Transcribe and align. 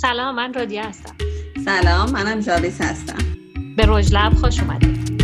سلام 0.00 0.34
من 0.34 0.54
رادیه 0.54 0.86
هستم. 0.86 1.16
سلام 1.64 2.10
منم 2.10 2.40
جاویس 2.40 2.80
هستم. 2.80 3.18
به 3.76 3.84
رژ 3.86 4.12
لب 4.12 4.34
خوش 4.34 4.60
اومدید. 4.60 5.22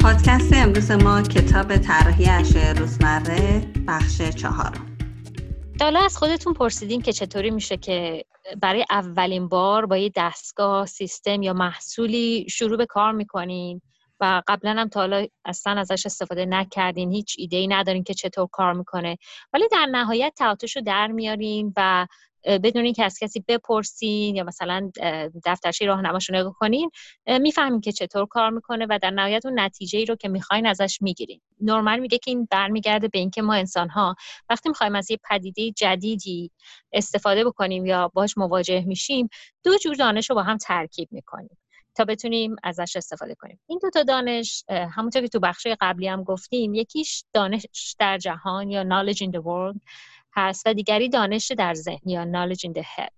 پادکست 0.00 0.52
امروز 0.52 0.90
ما 0.90 1.22
کتاب 1.22 1.76
طراحی 1.76 2.28
اشیاء 2.28 2.72
روزمره 2.72 3.62
بخش 3.88 4.22
چهارم. 4.22 4.96
حالا 5.80 6.00
از 6.00 6.16
خودتون 6.16 6.54
پرسیدین 6.54 7.02
که 7.02 7.12
چطوری 7.12 7.50
میشه 7.50 7.76
که 7.76 8.24
برای 8.62 8.84
اولین 8.90 9.48
بار 9.48 9.86
با 9.86 9.96
یه 9.96 10.12
دستگاه 10.16 10.86
سیستم 10.86 11.42
یا 11.42 11.52
محصولی 11.52 12.46
شروع 12.50 12.76
به 12.78 12.86
کار 12.86 13.12
می‌کنین 13.12 13.80
و 14.20 14.42
قبلا 14.46 14.74
هم 14.78 14.88
تا 14.88 15.00
حالا 15.00 15.26
اصلا 15.44 15.80
ازش 15.80 16.06
استفاده 16.06 16.46
نکردین 16.46 17.12
هیچ 17.12 17.36
ایده 17.38 17.56
ای 17.56 17.66
ندارین 17.66 18.04
که 18.04 18.14
چطور 18.14 18.48
کار 18.52 18.72
می‌کنه. 18.72 19.18
ولی 19.52 19.68
در 19.72 19.86
نهایت 19.90 20.32
تعاطش 20.36 20.76
رو 20.76 20.82
در 20.82 21.06
میارین 21.06 21.72
و 21.76 22.06
بدون 22.46 22.92
که 22.92 23.04
از 23.04 23.18
کسی 23.18 23.44
بپرسین 23.48 24.36
یا 24.36 24.44
مثلا 24.44 24.90
دفترچه 25.44 25.86
راهنماشو 25.86 26.34
نگاه 26.34 26.54
کنین 26.58 26.90
می‌فهمین 27.26 27.80
که 27.80 27.92
چطور 27.92 28.26
کار 28.26 28.50
می‌کنه 28.50 28.86
و 28.90 28.98
در 29.02 29.10
نهایت 29.10 29.46
اون 29.46 29.60
نتیجه 29.60 29.98
ای 29.98 30.04
رو 30.04 30.16
که 30.16 30.28
می‌خواین 30.28 30.66
ازش 30.66 30.98
می‌گیرین. 31.00 31.40
نرمال 31.60 31.98
میگه 31.98 32.18
که 32.18 32.30
این 32.30 32.48
برمیگرده 32.50 33.08
به 33.08 33.18
اینکه 33.18 33.42
ما 33.42 33.54
انسان 33.54 33.88
ها 33.88 34.14
وقتی 34.50 34.68
می‌خوایم 34.68 34.94
از 34.94 35.10
یه 35.10 35.18
پدیده 35.30 35.70
جدیدی 35.72 36.50
استفاده 36.92 37.44
بکنیم 37.44 37.86
یا 37.86 38.08
باش 38.14 38.38
مواجه 38.38 38.84
میشیم 38.86 39.28
دو 39.64 39.78
جور 39.78 39.94
دانش 39.94 40.30
رو 40.30 40.36
با 40.36 40.42
هم 40.42 40.56
ترکیب 40.56 41.08
می‌کنیم 41.12 41.58
تا 41.94 42.04
بتونیم 42.04 42.56
ازش 42.62 42.96
استفاده 42.96 43.34
کنیم. 43.34 43.60
این 43.66 43.78
دو 43.82 43.90
تا 43.90 44.02
دانش 44.02 44.64
همونطور 44.68 45.22
که 45.22 45.28
تو 45.28 45.40
بخش 45.40 45.66
قبلی 45.80 46.08
هم 46.08 46.24
گفتیم 46.24 46.74
یکیش 46.74 47.24
دانش 47.32 47.66
در 47.98 48.18
جهان 48.18 48.70
یا 48.70 48.82
knowledge 48.84 49.16
in 49.18 49.30
the 49.30 49.40
world. 49.40 49.80
هست 50.36 50.66
و 50.66 50.74
دیگری 50.74 51.08
دانش 51.08 51.52
در 51.52 51.74
ذهن 51.74 52.08
یا 52.08 52.24
knowledge 52.24 52.68
in 52.68 52.72
the 52.72 52.82
head. 52.82 53.10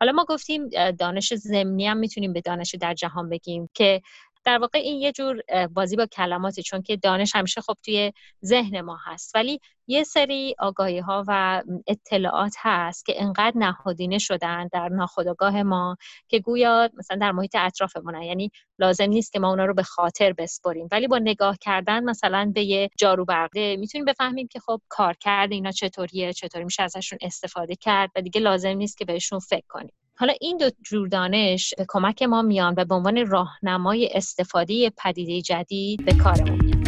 حالا 0.00 0.12
ما 0.12 0.24
گفتیم 0.28 0.68
دانش 0.98 1.34
زمینی 1.34 1.86
هم 1.86 1.96
می‌تونیم 1.96 2.32
به 2.32 2.40
دانش 2.40 2.74
در 2.74 2.94
جهان 2.94 3.28
بگیم 3.28 3.70
که 3.74 4.02
در 4.44 4.58
واقع 4.58 4.78
این 4.78 5.00
یه 5.00 5.12
جور 5.12 5.42
بازی 5.70 5.96
با 5.96 6.06
کلماتی 6.06 6.62
چون 6.62 6.82
که 6.82 6.96
دانش 6.96 7.34
همیشه 7.34 7.60
خب 7.60 7.74
توی 7.84 8.12
ذهن 8.44 8.80
ما 8.80 8.98
هست. 9.04 9.34
ولی 9.34 9.60
یه 9.86 10.04
سری 10.04 10.54
آگاهی 10.58 10.98
ها 10.98 11.24
و 11.28 11.62
اطلاعات 11.86 12.54
هست 12.58 13.06
که 13.06 13.22
انقدر 13.22 13.52
نهادینه 13.56 14.18
شدن 14.18 14.68
در 14.72 14.88
ناخودآگاه 14.88 15.62
ما 15.62 15.96
که 16.28 16.38
گویا 16.38 16.90
مثلا 16.94 17.16
در 17.16 17.32
محیط 17.32 17.54
اطرافمون 17.54 18.22
یعنی 18.22 18.50
لازم 18.78 19.04
نیست 19.04 19.32
که 19.32 19.38
ما 19.38 19.50
اونا 19.50 19.64
رو 19.64 19.74
به 19.74 19.82
خاطر 19.82 20.32
بسپریم. 20.32 20.88
ولی 20.92 21.08
با 21.08 21.18
نگاه 21.18 21.56
کردن 21.60 22.04
مثلا 22.04 22.52
به 22.54 22.62
یه 22.62 22.90
جارو 22.98 23.24
برقه 23.24 23.76
می‌تونیم 23.76 24.04
بفهمیم 24.04 24.48
که 24.48 24.60
خب 24.60 24.80
کار 24.88 25.14
کرده 25.14 25.54
اینا 25.54 25.70
چطوریه 25.70 26.32
چطوری 26.32 26.64
میشه 26.64 26.82
ازشون 26.82 27.18
استفاده 27.22 27.76
کرد 27.76 28.10
و 28.16 28.20
دیگه 28.22 28.40
لازم 28.40 28.68
نیست 28.68 28.98
که 28.98 29.04
بهشون 29.04 29.38
فکر 29.38 29.66
کنیم. 29.68 29.92
حالا 30.20 30.34
این 30.40 30.56
دو 30.56 30.70
جور 30.82 31.08
دانش 31.08 31.74
به 31.78 31.84
کمک 31.88 32.22
ما 32.22 32.42
میان 32.42 32.74
و 32.76 32.84
به 32.84 32.94
عنوان 32.94 33.26
راهنمای 33.26 34.10
استفاده 34.14 34.90
پدیده 34.90 35.42
جدید 35.42 36.04
به 36.04 36.14
کارمون 36.14 36.64
میان. 36.64 36.82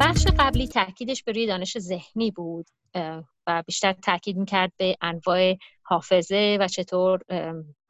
بخش 0.00 0.26
قبلی 0.38 0.68
تاکیدش 0.68 1.22
به 1.22 1.32
روی 1.32 1.46
دانش 1.46 1.78
ذهنی 1.78 2.30
بود 2.30 2.66
و 3.46 3.62
بیشتر 3.66 3.92
تاکید 3.92 4.36
می‌کرد 4.36 4.72
به 4.76 4.96
انواع 5.00 5.56
حافظه 5.82 6.58
و 6.60 6.68
چطور 6.68 7.20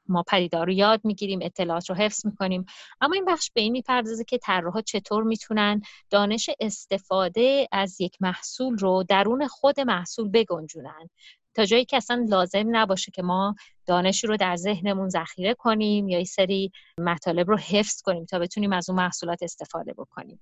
ما 0.09 0.23
پدیدار 0.23 0.67
رو 0.67 0.73
یاد 0.73 1.01
می‌گیریم 1.05 1.39
اطلاعات 1.43 1.91
رو 1.91 1.97
حفظ 1.97 2.27
می‌کنیم. 2.27 2.67
اما 3.01 3.15
این 3.15 3.25
بخش 3.25 3.51
به 3.55 3.61
این 3.61 3.73
می‌پردازه 3.73 4.25
که 4.25 4.39
طراحها 4.39 4.81
چطور 4.81 5.23
می‌تونن 5.23 5.83
دانش 6.11 6.51
استفاده 6.61 7.69
از 7.73 8.01
یک 8.01 8.17
محصول 8.21 8.79
رو 8.79 9.05
درون 9.09 9.49
خود 9.49 9.81
محصول 9.81 10.29
بگنجونن. 10.29 11.11
تا 11.57 11.65
جایی 11.65 11.85
که 11.85 11.97
اصلا 11.97 12.27
لازم 12.29 12.65
نباشه 12.77 13.13
که 13.13 13.23
ما 13.23 13.55
دانش 13.87 14.25
رو 14.25 14.37
در 14.37 14.57
ذهنمون 14.57 15.09
ذخیره 15.09 15.55
کنیم 15.55 16.09
یا 16.09 16.17
این 16.17 16.27
سری 16.27 16.73
مطالب 16.99 17.51
رو 17.51 17.57
حفظ 17.57 18.03
کنیم 18.03 18.25
تا 18.25 18.39
بتونیم 18.39 18.73
از 18.73 18.91
اون 18.91 18.99
محصولات 18.99 19.43
استفاده 19.43 19.93
بکنیم. 19.93 20.41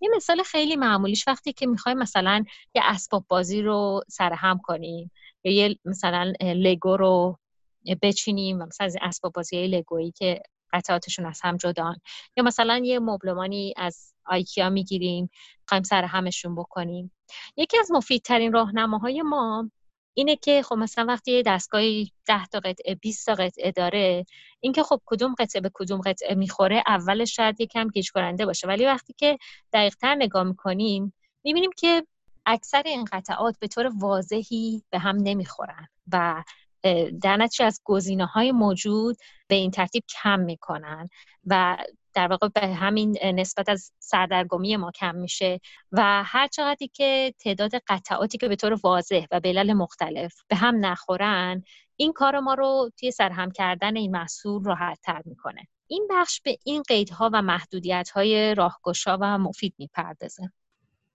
یه 0.00 0.08
مثال 0.16 0.42
خیلی 0.42 0.76
معمولیش 0.76 1.28
وقتی 1.28 1.52
که 1.52 1.66
می‌خوایم 1.66 1.98
مثلا 1.98 2.44
یه 2.74 2.82
اسباب 2.84 3.24
بازی 3.28 3.62
رو 3.62 4.02
سرهم 4.08 4.60
کنیم 4.64 5.10
یا 5.44 5.52
یه 5.52 5.78
مثلا 5.84 6.32
لگو 6.40 6.96
رو 6.96 7.38
بچینیم 8.02 8.60
و 8.60 8.66
مثلا 8.66 8.86
از 8.86 8.96
اسباب 9.00 9.32
بازی 9.32 9.66
لگویی 9.66 10.12
که 10.12 10.42
قطعاتشون 10.72 11.26
از 11.26 11.40
هم 11.42 11.56
جدان 11.56 11.96
یا 12.36 12.44
مثلا 12.44 12.80
یه 12.84 12.98
مبلمانی 12.98 13.74
از 13.76 14.14
آیکیا 14.24 14.70
می‌گیریم 14.70 15.30
خواهیم 15.68 15.82
سر 15.82 16.04
همشون 16.04 16.54
بکنیم. 16.54 17.12
یکی 17.56 17.78
از 17.78 17.90
مفیدترین 17.90 18.52
راهنماهای 18.52 19.22
ما 19.22 19.70
اینه 20.14 20.36
که 20.36 20.62
خب 20.62 20.74
مثلا 20.74 21.04
وقتی 21.04 21.32
یه 21.32 21.42
دستگاهی 21.46 22.12
10 22.26 22.46
تا 22.46 22.60
قطعه 22.60 22.94
20 22.94 23.26
تا 23.26 23.34
قطعه 23.34 23.70
داره 23.70 24.26
اینکه 24.60 24.82
خب 24.82 25.00
کدوم 25.06 25.34
قطعه 25.38 25.60
به 25.60 25.70
کدوم 25.74 26.00
قطعه 26.00 26.34
می‌خوره 26.34 26.82
اولش 26.86 27.36
شاید 27.36 27.60
یکم 27.60 27.88
گیج 27.88 28.10
کننده 28.10 28.46
باشه. 28.46 28.68
ولی 28.68 28.86
وقتی 28.86 29.14
که 29.16 29.38
دقیقتر 29.72 30.14
نگاه 30.14 30.42
می‌کنیم 30.42 31.14
می‌بینیم 31.44 31.70
که 31.76 32.06
اکثر 32.46 32.82
این 32.86 33.04
قطعات 33.12 33.58
به 33.58 33.68
طور 33.68 33.90
واضحی 34.00 34.82
به 34.90 34.98
هم 34.98 35.16
نمی‌خورن 35.16 35.88
و 36.12 36.44
در 37.22 37.48
از 37.60 37.80
گزینه 37.84 38.26
های 38.26 38.52
موجود 38.52 39.16
به 39.48 39.54
این 39.54 39.70
ترتیب 39.70 40.04
کم 40.22 40.40
می‌کنن 40.40 41.08
و 41.46 41.76
در 42.14 42.28
واقع 42.28 42.48
به 42.48 42.66
همین 42.66 43.18
نسبت 43.24 43.68
از 43.68 43.92
سردرگمی 43.98 44.76
ما 44.76 44.90
کم 44.90 45.14
میشه 45.14 45.60
و 45.92 46.22
هر 46.24 46.46
چقدری 46.46 46.88
که 46.88 47.34
تعداد 47.38 47.70
قطعاتی 47.86 48.38
که 48.38 48.48
به 48.48 48.56
طور 48.56 48.78
واضح 48.84 49.26
و 49.30 49.40
به 49.40 49.74
مختلف 49.74 50.34
به 50.48 50.56
هم 50.56 50.86
نخورن 50.86 51.62
این 51.96 52.12
کار 52.12 52.40
ما 52.40 52.54
رو 52.54 52.90
توی 53.00 53.10
سرهم 53.10 53.50
کردن 53.50 53.96
این 53.96 54.10
محصول 54.10 54.64
راحت 54.64 54.98
تر 55.02 55.22
می‌کنه. 55.24 55.62
این 55.86 56.08
بخش 56.10 56.40
به 56.40 56.58
این 56.64 56.82
قیدها 56.82 57.30
و 57.32 57.42
محدودیت 57.42 58.10
های 58.10 58.54
راهگشا 58.54 59.18
و 59.20 59.38
مفید 59.38 59.74
می‌پردازه. 59.78 60.52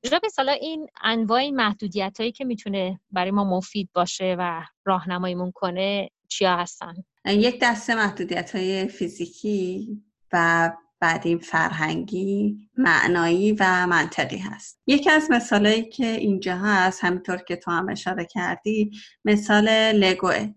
به 0.02 0.29
سالا 0.29 0.52
این 0.52 0.88
انواع 1.02 1.40
این 1.40 1.56
محدودیت 1.56 2.19
هایی 2.19 2.31
که 2.31 2.46
می‌تونه 2.46 3.00
برای 3.12 3.31
ما 3.31 3.44
مفید 3.44 3.90
باشه 3.94 4.35
و 4.40 4.64
راهنماییمون 4.85 5.52
کنه 5.52 6.09
چیا 6.28 6.56
هستن؟ 6.56 6.94
یک 7.25 7.59
دسته 7.62 7.96
محدودیت 7.96 8.56
های 8.56 8.88
فیزیکی 8.88 9.88
و 10.34 10.72
بعدی 11.00 11.38
فرهنگی 11.38 12.58
معنایی 12.78 13.52
و 13.52 13.88
منطقی 13.88 14.38
هست. 14.38 14.80
یکی 14.88 15.09
از 15.09 15.31
مثالهایی 15.31 15.90
که 15.90 16.06
اینجا 16.06 16.58
هست 16.58 17.03
همینطور 17.03 17.38
که 17.38 17.56
تو 17.56 17.72
هم 17.72 17.90
اشاره 17.90 18.25
کردی 18.25 18.91
مثال 19.25 19.69
لگوه. 19.91 20.47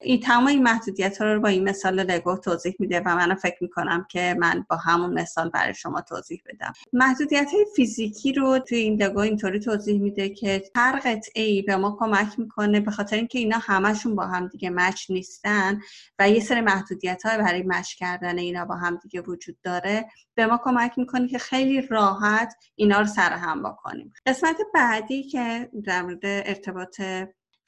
این 0.00 0.20
تمام 0.20 0.46
این 0.46 0.62
محدودیت 0.62 1.18
ها 1.18 1.32
رو 1.32 1.40
با 1.40 1.48
این 1.48 1.68
مثال 1.68 2.02
لگو 2.02 2.36
توضیح 2.36 2.76
میده 2.78 3.00
و 3.00 3.16
من 3.16 3.34
فکر 3.34 3.56
می‌کنم 3.60 4.06
که 4.10 4.36
من 4.38 4.66
با 4.70 4.76
همون 4.76 5.14
مثال 5.14 5.48
برای 5.48 5.74
شما 5.74 6.00
توضیح 6.00 6.42
بدم. 6.46 6.72
محدودیت 6.92 7.52
های 7.52 7.66
فیزیکی 7.76 8.32
رو 8.32 8.58
توی 8.58 8.78
این 8.78 9.02
لگو 9.02 9.18
اینطوری 9.18 9.60
توضیح 9.60 10.00
میده 10.00 10.28
که 10.28 10.62
هر 10.76 11.00
قطعه 11.04 11.42
ای 11.42 11.62
به 11.62 11.76
ما 11.76 11.96
کمک 12.00 12.38
می‌کنه 12.38 12.80
به 12.80 12.90
خاطر 12.90 13.16
اینکه 13.16 13.38
اینا 13.38 13.58
همشون 13.58 14.16
با 14.16 14.26
هم 14.26 14.46
دیگه 14.46 14.70
مچ 14.70 15.10
نیستن 15.10 15.80
و 16.18 16.30
یه 16.30 16.40
سری 16.40 16.60
محدودیت 16.60 17.22
های 17.26 17.38
برای 17.38 17.62
مچ 17.66 17.94
کردن 17.94 18.38
اینا 18.38 18.64
با 18.64 18.74
هم 18.74 18.96
دیگه 18.96 19.20
وجود 19.20 19.56
داره 19.62 20.08
به 20.34 20.46
ما 20.46 20.60
کمک 20.64 20.98
می‌کنه 20.98 21.28
که 21.28 21.38
خیلی 21.38 21.80
راحت 21.80 22.54
اینا 22.74 23.00
رو 23.00 23.06
سر 23.06 23.32
هم 23.32 23.62
بکنیم. 23.62 24.12
قسمت 24.26 24.56
بعدی 24.74 25.22
که 25.22 25.70
در 25.84 26.02
مورد 26.02 26.20
ارتباط 26.24 27.00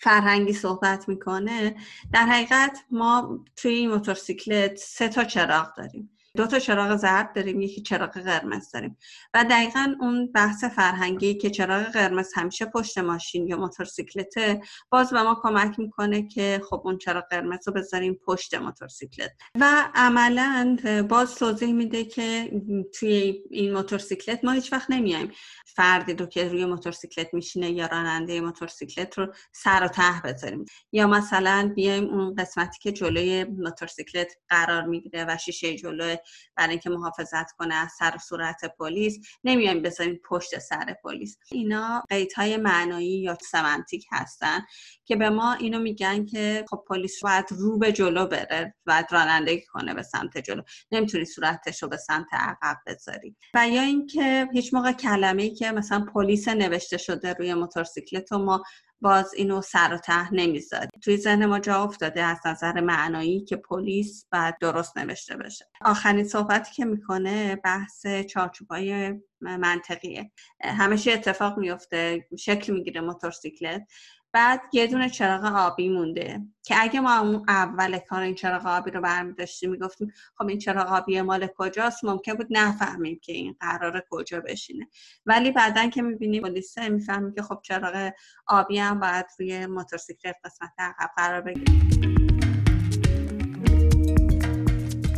فرهنگی 0.01 0.53
صحبت 0.53 1.09
می‌کنه 1.09 1.77
در 2.13 2.27
حقیقت 2.27 2.79
ما 2.91 3.45
توی 3.57 3.73
این 3.75 3.91
موتورسیکلت 3.91 4.77
سه 4.77 5.09
تا 5.09 5.25
چراغ 5.25 5.77
داریم. 5.77 6.11
دو 6.37 6.47
تا 6.47 6.59
چراغ 6.59 6.97
زرد 6.97 7.33
داریم 7.35 7.61
یکی 7.61 7.83
چراغ 7.83 8.11
قرمز 8.11 8.71
داریم. 8.71 8.97
و 9.35 9.45
دقیقا 9.51 9.95
اون 10.01 10.33
بحث 10.33 10.65
فرهنگی 10.65 11.35
که 11.35 11.51
چراغ 11.51 11.83
قرمز 11.83 12.33
همیشه 12.37 12.65
پشت 12.65 12.99
ماشین 12.99 13.47
یا 13.49 13.57
موتورسیکلته 13.57 14.61
باز 14.91 15.11
به 15.11 15.23
ما 15.23 15.41
کمک 15.43 15.79
می‌کنه 15.79 16.29
که 16.29 16.63
خب 16.71 16.83
اون 16.85 16.99
چراغ 16.99 17.25
قرمز 17.31 17.69
رو 17.69 17.75
بذاریم 17.75 18.15
پشت 18.27 18.55
موتورسیکلت. 18.55 19.31
و 19.61 19.91
عملا 19.95 20.77
باز 21.09 21.35
توضیح 21.35 21.73
میده 21.73 22.05
که 22.05 22.51
توی 22.95 23.43
این 23.51 23.73
موتورسیکلت 23.73 24.45
ما 24.45 24.53
هیچ 24.53 24.73
وقت 24.73 24.91
نمیایم 24.91 25.33
فردی 25.67 26.15
رو 26.15 26.27
که 26.27 26.49
روی 26.49 26.65
موتورسیکلت 26.65 27.35
میشینه 27.35 27.71
یا 27.71 27.87
راننده 27.87 28.41
موتورسیکلت 28.41 29.19
رو 29.19 29.33
سر 29.53 29.85
و 29.85 29.89
ته 29.89 30.21
بذاریم. 30.25 30.65
یا 30.93 31.07
مثلا 31.07 31.73
بیایم 31.77 32.05
اون 32.05 32.35
قسمتی 32.35 32.79
که 32.81 32.93
جلوی 32.93 33.45
موتورسیکلت 33.45 34.33
قرار 34.49 34.87
می‌گیره 34.87 35.25
و 35.29 35.37
شیشه 35.37 35.77
جلو 35.77 36.17
برای 36.57 36.71
اینکه 36.71 36.91
محافظت 36.91 37.53
کنه 37.53 37.75
از 37.75 37.93
سر 37.99 38.13
و 38.15 38.19
صورت 38.19 38.77
پلیس 38.79 39.19
نمیایم 39.45 39.83
بذاریم 39.83 40.21
پشت 40.29 40.59
سر 40.59 40.97
پلیس. 41.05 41.39
اینا 41.53 42.05
قیدهای 42.09 42.57
معنایی 42.57 43.21
یا 43.21 43.39
سمنتیک 43.51 44.07
هستن 44.13 44.61
که 45.05 45.17
به 45.17 45.31
ما 45.31 45.53
اینو 45.53 45.79
میگن 45.79 46.27
که 46.27 46.65
خب 46.71 46.85
پلیس 46.89 47.23
باید 47.23 47.45
رو 47.51 47.79
به 47.79 47.93
جلو 47.93 48.27
بره 48.27 48.75
باید 48.87 49.07
رانندگی 49.11 49.65
کنه 49.67 49.95
به 49.95 50.03
سمت 50.03 50.39
جلو. 50.39 50.63
نمی‌تونی 50.93 51.25
صورتش 51.25 51.83
رو 51.83 51.89
به 51.89 51.97
سمت 51.97 52.27
عقب 52.33 52.77
بذاری. 52.87 53.37
و 53.55 53.69
یا 53.69 53.83
اینکه 53.83 54.49
هیچ 54.53 54.75
موقع 54.75 54.93
کلمه 54.93 55.43
ای 55.43 55.55
که 55.55 55.73
مثلا 55.73 56.05
پلیس 56.15 56.49
نوشته 56.49 56.97
شده 56.97 57.33
روی 57.33 57.55
موتورسیکلت 57.55 58.33
و 58.33 58.39
ما 58.39 58.63
باز 59.03 59.35
اینو 59.35 59.63
سر 59.63 59.95
و 59.95 59.99
ته 59.99 60.35
نمی‌ذاری. 60.35 60.89
توی 61.03 61.17
ذهن 61.17 61.47
ما 61.47 61.59
جا 61.59 61.83
افتاده 61.83 62.23
از 62.23 62.39
نظر 62.47 62.81
معنایی 62.81 63.45
که 63.45 63.57
پلیس 63.57 64.27
باید 64.33 64.59
درست 64.61 64.99
نوشته 64.99 65.37
بشه. 65.37 65.67
آخرین 65.85 66.25
صحبتی 66.25 66.73
که 66.73 66.85
می‌کنه 66.85 67.57
بحث 67.57 68.07
چارچوبای 68.07 69.15
منطقیه. 69.41 70.31
همیشه 70.61 71.13
اتفاق 71.13 71.59
میفته 71.59 72.27
شکل 72.39 72.73
می‌گیره 72.73 73.01
موتورسیکلت. 73.01 73.87
بعد 74.33 74.61
یه 74.73 74.87
دونه 74.87 75.11
چراغ 75.11 75.45
آبی 75.45 75.89
مونده. 75.89 76.41
که 76.65 76.75
اگه 76.79 77.01
ما 77.01 77.19
اون 77.19 77.45
اول 77.49 77.99
کار 77.99 78.23
این 78.23 78.35
چراغ 78.35 78.67
آبی 78.67 78.91
رو 78.91 79.01
برمی 79.01 79.35
داشتیم 79.35 79.71
می‌گفتیم 79.71 80.13
خب 80.39 80.49
این 80.49 80.59
چراغ 80.59 80.93
آبی 80.93 81.21
مال 81.21 81.49
کجاست؟ 81.57 82.05
ممکن 82.05 82.35
بود 82.35 82.47
نفهمیم 82.51 83.21
که 83.23 83.33
این 83.33 83.57
قرار 83.61 84.03
کجا 84.11 84.41
بشینه. 84.41 84.89
ولی 85.27 85.51
بعدا 85.51 85.89
که 85.89 86.03
می‌بینیم 86.03 86.43
پلیسه 86.43 86.89
می‌فهمیم 86.89 87.35
که 87.35 87.43
خب 87.43 87.61
چراغ 87.63 88.11
آبی 88.47 88.79
هم 88.79 89.01
باید 89.01 89.27
روی 89.39 89.67
موتورسیکلت 89.67 90.37
قسمت 90.45 90.71
عقب 90.79 91.11
قرار 91.17 91.41
بگیره. 91.41 91.81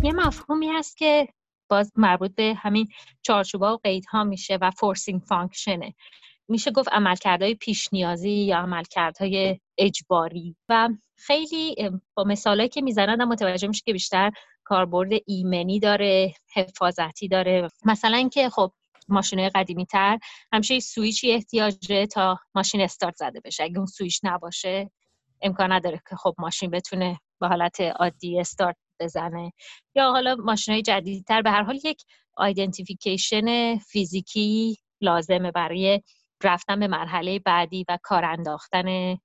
یه 0.05 0.13
مفهومی 0.13 0.69
هست 0.69 0.97
که 0.97 1.29
باز 1.69 1.93
مربوط 1.97 2.35
به 2.35 2.55
همین 2.59 2.89
چارچوبا 3.23 3.75
و 3.75 3.79
قیدها 3.85 4.25
میشه 4.25 4.59
و 4.61 4.71
forcing 4.71 5.21
function 5.21 5.87
ه 5.87 5.95
میشه 6.49 6.71
گفت 6.71 6.89
عملکردهای 6.93 7.55
پیش 7.55 7.89
نیازی 7.93 8.31
یا 8.31 8.59
عملکردهای 8.59 9.61
اجباری. 9.79 10.57
و 10.69 10.89
خیلی 11.17 11.91
با 12.15 12.25
مثالهایی 12.25 12.69
که 12.69 12.83
می‌زنن 12.83 13.25
متوجه 13.25 13.69
میشه 13.69 13.83
که 13.87 13.93
بیشتر 13.93 14.31
کاربرد 14.65 15.11
ایمنی 15.27 15.81
داره 15.81 16.35
حفاظتی 16.55 17.29
داره. 17.29 17.69
مثلا 17.85 18.17
اینکه 18.17 18.49
خب 18.51 18.73
ماشین 19.09 19.49
قدیمی 19.49 19.87
تر 19.87 20.19
همیشه 20.53 20.81
سویچی 20.81 21.33
احتیاجه 21.33 22.07
تا 22.07 22.39
ماشین 22.55 22.81
استارت 22.81 23.17
زده 23.17 23.41
بشه. 23.45 23.65
اگه 23.65 23.77
اون 23.79 23.87
سویچ 23.87 24.21
نباشه 24.23 24.91
امکان 25.43 25.73
نداره 25.73 26.01
که 26.11 26.17
خب 26.17 26.35
ماشین 26.39 26.71
بتونه 26.71 27.21
به 27.41 27.49
حالت 27.49 27.81
عادی 27.81 28.41
استارت 28.41 28.77
بزنه. 29.01 29.53
یا 29.95 30.11
حالا 30.11 30.35
ماشین 30.35 30.75
های 30.75 30.83
جدیدتر 30.83 31.43
به 31.43 31.51
هر 31.51 31.63
حال 31.63 31.81
یک 31.85 32.03
identification 32.37 33.79
فیزیکی 33.79 34.77
لازمه 35.01 35.51
برای 35.51 36.01
رفتن 36.45 36.81
به 36.81 36.87
مرحله 36.89 37.39
بعدی 37.39 37.85
و 37.89 37.99
کار 38.03 38.25
انداختن 38.25 39.19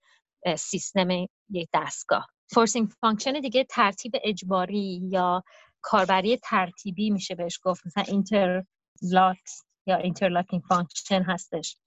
سیستم 0.58 1.10
یک 1.50 1.70
دستگاه. 1.74 2.28
forcing 2.54 2.90
function 3.02 3.32
دیگه 3.32 3.64
ترتیب 3.64 4.12
اجباری 4.24 5.02
یا 5.12 5.44
کاربری 5.82 6.38
ترتیبی 6.38 7.10
میشه 7.10 7.36
بهش 7.36 7.60
گفت 7.64 7.88
مثلا 7.88 8.04
interlocks 8.08 9.64
یا 9.88 9.96
interlocking 9.96 10.62
function 10.70 11.24
هستش. 11.24 11.78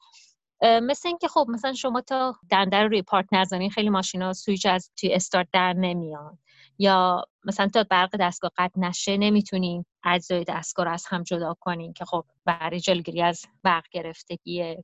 مثل 0.62 1.08
اینکه 1.08 1.28
خب 1.28 1.46
مثلا 1.48 1.72
شما 1.72 2.00
تا 2.00 2.36
دنده 2.50 2.76
رو 2.76 2.88
روی 2.88 3.02
پارک 3.02 3.26
نزنین 3.32 3.70
خیلی 3.70 3.90
ماشینا 3.90 4.32
سویچ 4.32 4.66
از 4.66 4.90
توی 4.96 5.14
استارت 5.14 5.48
در 5.52 5.72
نمیان. 5.72 6.38
یا 6.78 7.24
مثلا 7.44 7.68
تا 7.68 7.84
برق 7.90 8.16
دستگاه 8.20 8.50
قطع 8.56 8.80
نشه 8.80 9.16
نمی‌تونین 9.16 9.84
اجزای 10.04 10.44
دستگاه 10.44 10.86
رو 10.86 10.92
از 10.92 11.04
هم 11.08 11.22
جدا 11.22 11.56
کنین 11.60 11.92
که 11.92 12.04
خب 12.04 12.24
برای 12.44 12.80
جلوگیری 12.80 13.22
از 13.22 13.42
برق 13.62 13.84
گرفتگی 13.90 14.76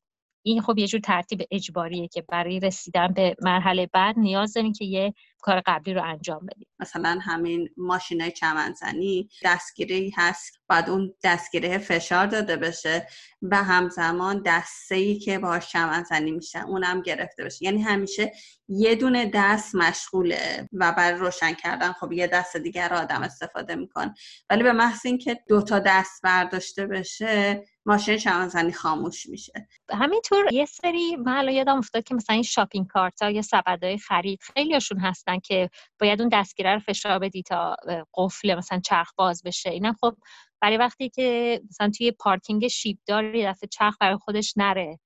این 0.46 0.60
خب 0.62 0.78
یه 0.78 0.86
جور 0.86 1.00
ترتیب 1.00 1.42
اجباریه 1.50 2.08
که 2.08 2.22
برای 2.22 2.60
رسیدن 2.60 3.12
به 3.12 3.36
مرحله 3.42 3.86
بعد 3.92 4.18
نیاز 4.18 4.52
داریم 4.52 4.72
که 4.72 4.84
یه 4.84 5.14
کار 5.40 5.62
قبلی 5.66 5.94
رو 5.94 6.02
انجام 6.04 6.46
بدیم. 6.46 6.66
مثلا 6.80 7.18
همین 7.22 7.68
ماشین 7.76 8.20
های 8.20 8.30
چمنزنی 8.30 9.28
دستگیره 9.44 10.10
هست. 10.16 10.60
بعد 10.68 10.90
اون 10.90 11.14
دستگیره 11.24 11.78
فشار 11.78 12.26
داده 12.26 12.56
بشه 12.56 13.06
و 13.42 13.56
همزمان 13.56 14.42
دسته 14.46 14.94
ای 14.94 15.18
که 15.18 15.38
باش 15.38 15.68
چمنزنی 15.68 16.30
میشه 16.30 16.64
اونم 16.64 17.02
گرفته 17.02 17.44
بشه. 17.44 17.64
یعنی 17.64 17.82
همیشه 17.82 18.32
یه 18.68 18.94
دونه 18.94 19.30
دست 19.34 19.74
مشغوله 19.74 20.68
و 20.72 20.92
برای 20.92 21.18
روشن 21.20 21.52
کردن 21.52 21.92
خب 21.92 22.12
یه 22.12 22.26
دست 22.26 22.56
دیگر 22.56 22.94
آدم 22.94 23.22
استفاده 23.22 23.74
میکن 23.74 24.14
ولی 24.50 24.62
به 24.62 24.72
محض 24.72 25.06
اینکه 25.06 25.40
دو 25.48 25.62
تا 25.62 25.78
دست 25.78 26.22
برداشته 26.22 26.86
بشه 26.86 27.64
ماشین 27.86 28.18
شمنزنی 28.18 28.72
خاموش 28.72 29.26
میشه. 29.26 29.52
همینطور 29.90 30.52
یه 30.52 30.64
سری 30.64 31.16
من 31.16 31.48
یادم 31.48 31.78
افتاد 31.78 32.04
که 32.04 32.14
مثلا 32.14 32.34
این 32.34 32.42
شاپینگ 32.42 32.86
کارت 32.86 33.22
ها 33.22 33.30
یا 33.30 33.42
سبدهای 33.42 33.98
خرید 33.98 34.40
خیلیشون 34.42 34.98
هستن 34.98 35.38
که 35.38 35.70
باید 36.00 36.20
اون 36.20 36.30
دستگیره 36.32 36.74
رو 36.74 36.80
فشار 36.80 37.18
بدی 37.18 37.42
تا 37.42 37.76
قفل 38.14 38.54
مثلا 38.54 38.80
چرخ 38.80 39.12
باز 39.16 39.42
بشه. 39.42 39.70
اینم 39.70 39.96
خب 40.00 40.16
برای 40.62 40.76
وقتی 40.76 41.08
که 41.08 41.60
مثلا 41.68 41.90
توی 41.98 42.12
پارکینگ 42.12 42.68
شیبدار 42.68 43.34
یه 43.34 43.48
دفعه 43.50 43.68
چرخ 43.68 43.96
برای 44.00 44.16
خودش 44.16 44.54
نره. 44.56 44.98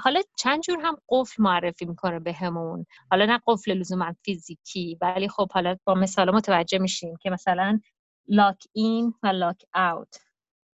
حالا 0.00 0.22
چند 0.38 0.62
جور 0.62 0.78
هم 0.82 0.96
قفل 1.08 1.42
معرفی 1.42 1.84
می‌کنه 1.84 2.20
بهمون. 2.20 2.86
حالا 3.10 3.26
نه 3.26 3.40
قفل 3.46 3.72
لزوما 3.72 4.14
فیزیکی 4.24 4.98
ولی 5.00 5.28
خب 5.28 5.52
حالا 5.52 5.76
با 5.84 5.94
مثال 5.94 6.30
متوجه 6.30 6.78
میشیم 6.78 7.16
که 7.22 7.30
مثلا 7.30 7.80
لاک 8.28 8.64
این 8.72 9.14
و 9.22 9.26
لاک 9.28 9.62
اوت 9.74 10.16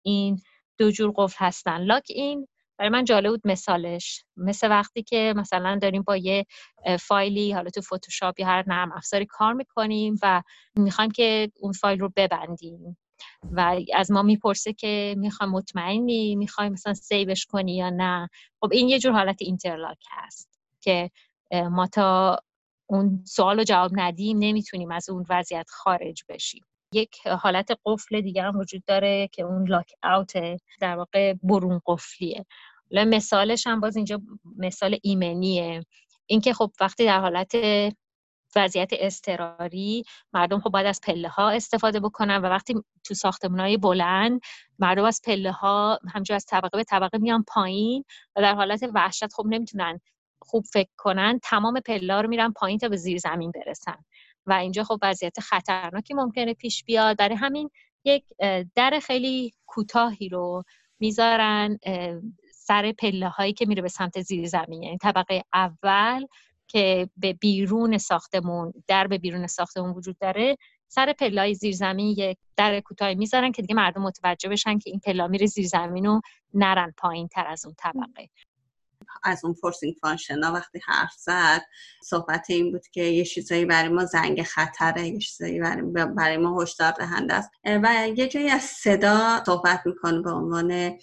این 0.05 0.41
دو 0.77 0.91
جور 0.91 1.13
قفل 1.17 1.45
هستن. 1.45 1.77
لاک 1.83 2.07
این 2.09 2.47
برای 2.79 2.89
من 2.91 3.05
جالب 3.05 3.29
بود 3.29 3.41
مثالش. 3.45 4.25
مثل 4.37 4.69
وقتی 4.69 5.03
که 5.03 5.33
مثلا 5.37 5.79
داریم 5.81 6.01
با 6.03 6.17
یه 6.17 6.45
فایلی 6.99 7.51
حالا 7.53 7.69
تو 7.69 7.81
فتوشاپ 7.81 8.39
یا 8.39 8.47
هر 8.47 8.63
نرم 8.67 8.91
افزاری 8.91 9.25
کار 9.25 9.53
می‌کنیم 9.53 10.15
و 10.23 10.43
می‌خوایم 10.77 11.11
که 11.11 11.51
اون 11.59 11.71
فایل 11.71 11.99
رو 11.99 12.11
ببندیم. 12.15 12.97
و 13.51 13.79
از 13.93 14.11
ما 14.11 14.21
می‌پرسه 14.21 14.73
که 14.73 15.15
می‌خوایم 15.17 15.51
مطمئنی؟ 15.51 16.35
می‌خوایم 16.35 16.71
مثلا 16.71 16.93
سیوش 16.93 17.45
کنی 17.45 17.75
یا 17.75 17.89
نه؟ 17.89 18.29
خب 18.61 18.69
این 18.71 18.89
یه 18.89 18.99
جور 18.99 19.11
حالت 19.11 19.37
اینترلاک 19.39 19.97
هست 20.11 20.59
که 20.81 21.11
ما 21.51 21.87
تا 21.87 22.39
اون 22.89 23.23
سوال 23.25 23.57
رو 23.57 23.63
جواب 23.63 23.91
ندیم 23.93 24.37
نمی‌تونیم 24.37 24.91
از 24.91 25.09
اون 25.09 25.25
وضعیت 25.29 25.69
خارج 25.69 26.23
بشیم. 26.29 26.65
یک 26.93 27.27
حالت 27.27 27.69
قفل 27.85 28.21
دیگه 28.21 28.43
هم 28.43 28.59
وجود 28.59 28.83
داره 28.85 29.29
که 29.31 29.43
اون 29.43 29.67
لاک 29.67 29.91
اوت 30.03 30.33
در 30.79 30.95
واقع 30.95 31.33
برون 31.43 31.81
قفلیه. 31.85 32.45
مثالش 32.91 33.67
هم 33.67 33.79
باز 33.79 33.95
اینجا 33.95 34.21
مثال 34.57 34.97
ایمنیه. 35.03 35.85
اینکه 36.25 36.53
خب 36.53 36.71
وقتی 36.81 37.05
در 37.05 37.19
حالت 37.19 37.51
وضعیت 38.55 38.89
اضطراری 38.91 40.03
مردم 40.33 40.59
خب 40.59 40.69
باید 40.69 40.85
از 40.85 41.01
پله 41.01 41.29
ها 41.29 41.49
استفاده 41.49 41.99
بکنن 41.99 42.37
و 42.37 42.45
وقتی 42.45 42.75
تو 43.03 43.13
ساختمون 43.13 43.59
های 43.59 43.77
بلند 43.77 44.41
مردم 44.79 45.03
از 45.03 45.21
پله 45.25 45.51
ها 45.51 45.99
همجور 46.13 46.35
از 46.35 46.45
طبقه 46.45 46.77
به 46.77 46.83
طبقه 46.83 47.17
میان 47.17 47.43
پایین 47.47 48.03
و 48.35 48.41
در 48.41 48.55
حالت 48.55 48.83
وحشت 48.93 49.33
خب 49.33 49.45
نمی‌تونن 49.49 49.99
خوب 50.41 50.65
فکر 50.73 50.89
کنن 50.97 51.39
تمام 51.43 51.79
پله 51.79 52.13
ها 52.13 52.21
رو 52.21 52.29
میرن 52.29 52.51
پایین 52.51 52.79
تا 52.79 52.89
به 52.89 52.95
زیر 52.95 53.17
زمین 53.17 53.51
برسن. 53.51 53.97
و 54.45 54.53
اینجا 54.53 54.83
خب 54.83 54.99
وضعیت 55.01 55.39
خطرناکی 55.39 56.13
ممکنه 56.13 56.53
پیش 56.53 56.83
بیاد. 56.83 57.17
برای 57.17 57.35
همین 57.35 57.69
یک 58.03 58.25
در 58.75 58.99
خیلی 59.03 59.53
کوتاهی 59.65 60.29
رو 60.29 60.63
می‌ذارن 60.99 61.79
سر 62.53 62.91
پله 62.91 63.29
هایی 63.29 63.53
که 63.53 63.65
میره 63.65 63.81
به 63.81 63.87
سمت 63.87 64.21
زیر 64.21 64.47
زمین. 64.47 64.83
یعنی 64.83 64.97
طبقه 64.97 65.43
اول 65.53 66.25
که 66.67 67.09
به 67.17 67.33
بیرون 67.33 67.97
ساختمون 67.97 68.73
در 68.87 69.07
به 69.07 69.17
بیرون 69.17 69.47
ساختمون 69.47 69.89
وجود 69.89 70.17
داره 70.17 70.57
سر 70.87 71.13
پله‌های 71.13 71.53
زیر 71.53 71.75
زمین 71.75 72.15
یک 72.17 72.37
در 72.57 72.79
کوتاهی 72.79 73.15
می‌ذارن 73.15 73.51
که 73.51 73.61
دیگه 73.61 73.75
مردم 73.75 74.01
متوجه 74.01 74.49
بشن 74.49 74.79
که 74.79 74.89
این 74.89 74.99
پله‌ها 74.99 75.27
میره 75.27 75.45
زیر 75.45 75.67
زمین 75.67 76.05
و 76.05 76.21
نرن 76.53 76.93
پایین 76.97 77.27
تر 77.27 77.47
از 77.47 77.65
اون 77.65 77.75
طبقه. 77.77 78.29
از 79.23 79.45
اون 79.45 79.53
forcing 79.53 79.93
function 80.01 80.39
وقتی 80.39 80.79
حرف 80.85 81.13
زد 81.17 81.61
صحبت 82.03 82.45
این 82.49 82.71
بود 82.71 82.87
که 82.87 83.01
یه 83.01 83.25
چیزایی 83.25 83.65
برای 83.65 83.89
ما 83.89 84.05
زنگ 84.05 84.43
خطره 84.43 85.07
یه 85.07 85.19
چیزایی 85.19 85.59
برای 86.17 86.37
ما 86.37 86.61
هشدار 86.61 86.91
دهنده 86.91 87.33
است. 87.33 87.51
و 87.65 88.07
یه 88.15 88.27
جایی 88.27 88.49
از 88.49 88.61
صدا 88.61 89.43
صحبت 89.45 89.81
می‌کنه 89.85 90.21
به 90.21 90.31
عنوان 90.31 90.97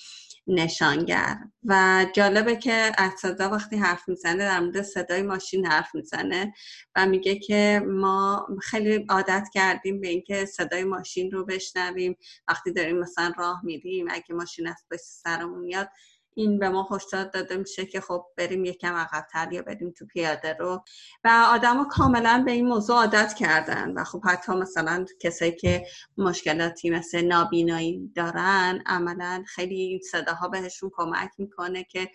نشانگر. 0.46 1.36
و 1.64 2.06
جالبه 2.12 2.56
که 2.56 2.92
از 2.98 3.12
صدا 3.20 3.50
وقتی 3.50 3.76
حرف 3.76 4.08
می‌زنه 4.08 4.36
در 4.36 4.60
مورد 4.60 4.82
صدای 4.82 5.22
ماشین 5.22 5.66
حرف 5.66 5.94
می‌زنه 5.94 6.54
و 6.96 7.06
میگه 7.06 7.38
که 7.38 7.82
ما 7.86 8.46
خیلی 8.62 9.06
عادت 9.08 9.48
کردیم 9.54 10.00
به 10.00 10.08
اینکه 10.08 10.44
صدای 10.44 10.84
ماشین 10.84 11.30
رو 11.30 11.44
بشنویم. 11.44 12.16
وقتی 12.48 12.72
داریم 12.72 12.98
مثلا 12.98 13.32
راه 13.38 13.60
میریم 13.64 14.06
اگه 14.10 14.34
ماشین 14.34 14.68
از 14.68 14.84
پشت 14.90 15.02
سرمون 15.04 15.64
میاد 15.64 15.88
این 16.34 16.58
به 16.58 16.68
ما 16.68 16.88
هشدار 16.90 17.24
داده 17.24 17.56
میشه 17.56 17.86
که 17.86 18.00
خب 18.00 18.26
بریم 18.36 18.64
یکم 18.64 18.94
عقبتر 18.94 19.52
یا 19.52 19.62
بریم 19.62 19.90
تو 19.90 20.06
پیاده 20.06 20.56
رو. 20.58 20.84
و 21.24 21.46
آدما 21.52 21.84
کاملا 21.84 22.42
به 22.46 22.52
این 22.52 22.66
موضوع 22.66 22.96
عادت 22.96 23.34
کردن 23.34 23.92
و 23.92 24.04
خب 24.04 24.22
حتی 24.24 24.52
مثلا 24.52 25.04
کسایی 25.20 25.52
که 25.52 25.86
مشکلاتی 26.18 26.90
مثل 26.90 27.20
نابینایی 27.20 28.12
دارن 28.14 28.82
عملا 28.86 29.44
خیلی 29.46 29.74
این 29.74 30.00
صداها 30.10 30.48
بهشون 30.48 30.90
کمک 30.94 31.30
می‌کنه 31.38 31.84
که 31.84 32.10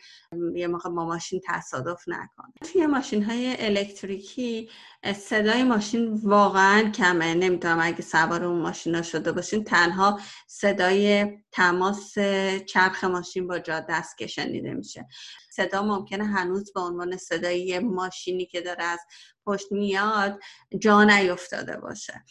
یه 0.55 0.67
موقع 0.67 0.89
با 0.89 1.05
ماشین 1.05 1.41
تصادف 1.45 2.03
نکنه. 2.07 2.53
توی 2.73 2.85
ماشین 2.85 3.23
های 3.23 3.55
الکتریکی 3.59 4.69
صدای 5.05 5.63
ماشین 5.63 6.13
واقعا 6.23 6.91
کمه. 6.91 7.33
نمی‌دونم 7.33 7.79
اگه 7.81 8.01
سوار 8.01 8.43
اون 8.43 8.61
ماشینا 8.61 9.01
شده 9.01 9.31
باشین 9.31 9.63
تنها 9.63 10.19
صدای 10.47 11.27
تماس 11.51 12.13
چرخ 12.67 13.03
ماشین 13.03 13.47
با 13.47 13.59
جاده 13.59 13.93
هست 13.93 14.17
که 14.17 14.27
میشه. 14.73 15.07
صدا 15.51 15.83
ممکنه 15.83 16.25
هنوز 16.25 16.73
به 16.73 16.79
عنوان 16.81 17.17
صدایی 17.17 17.79
ماشینی 17.79 18.45
که 18.45 18.61
داره 18.61 18.83
از 18.83 18.99
پشت 19.49 19.71
میاد 19.71 20.39
جا 20.79 21.03
نیفتاده 21.03 21.77
باشه. 21.77 22.23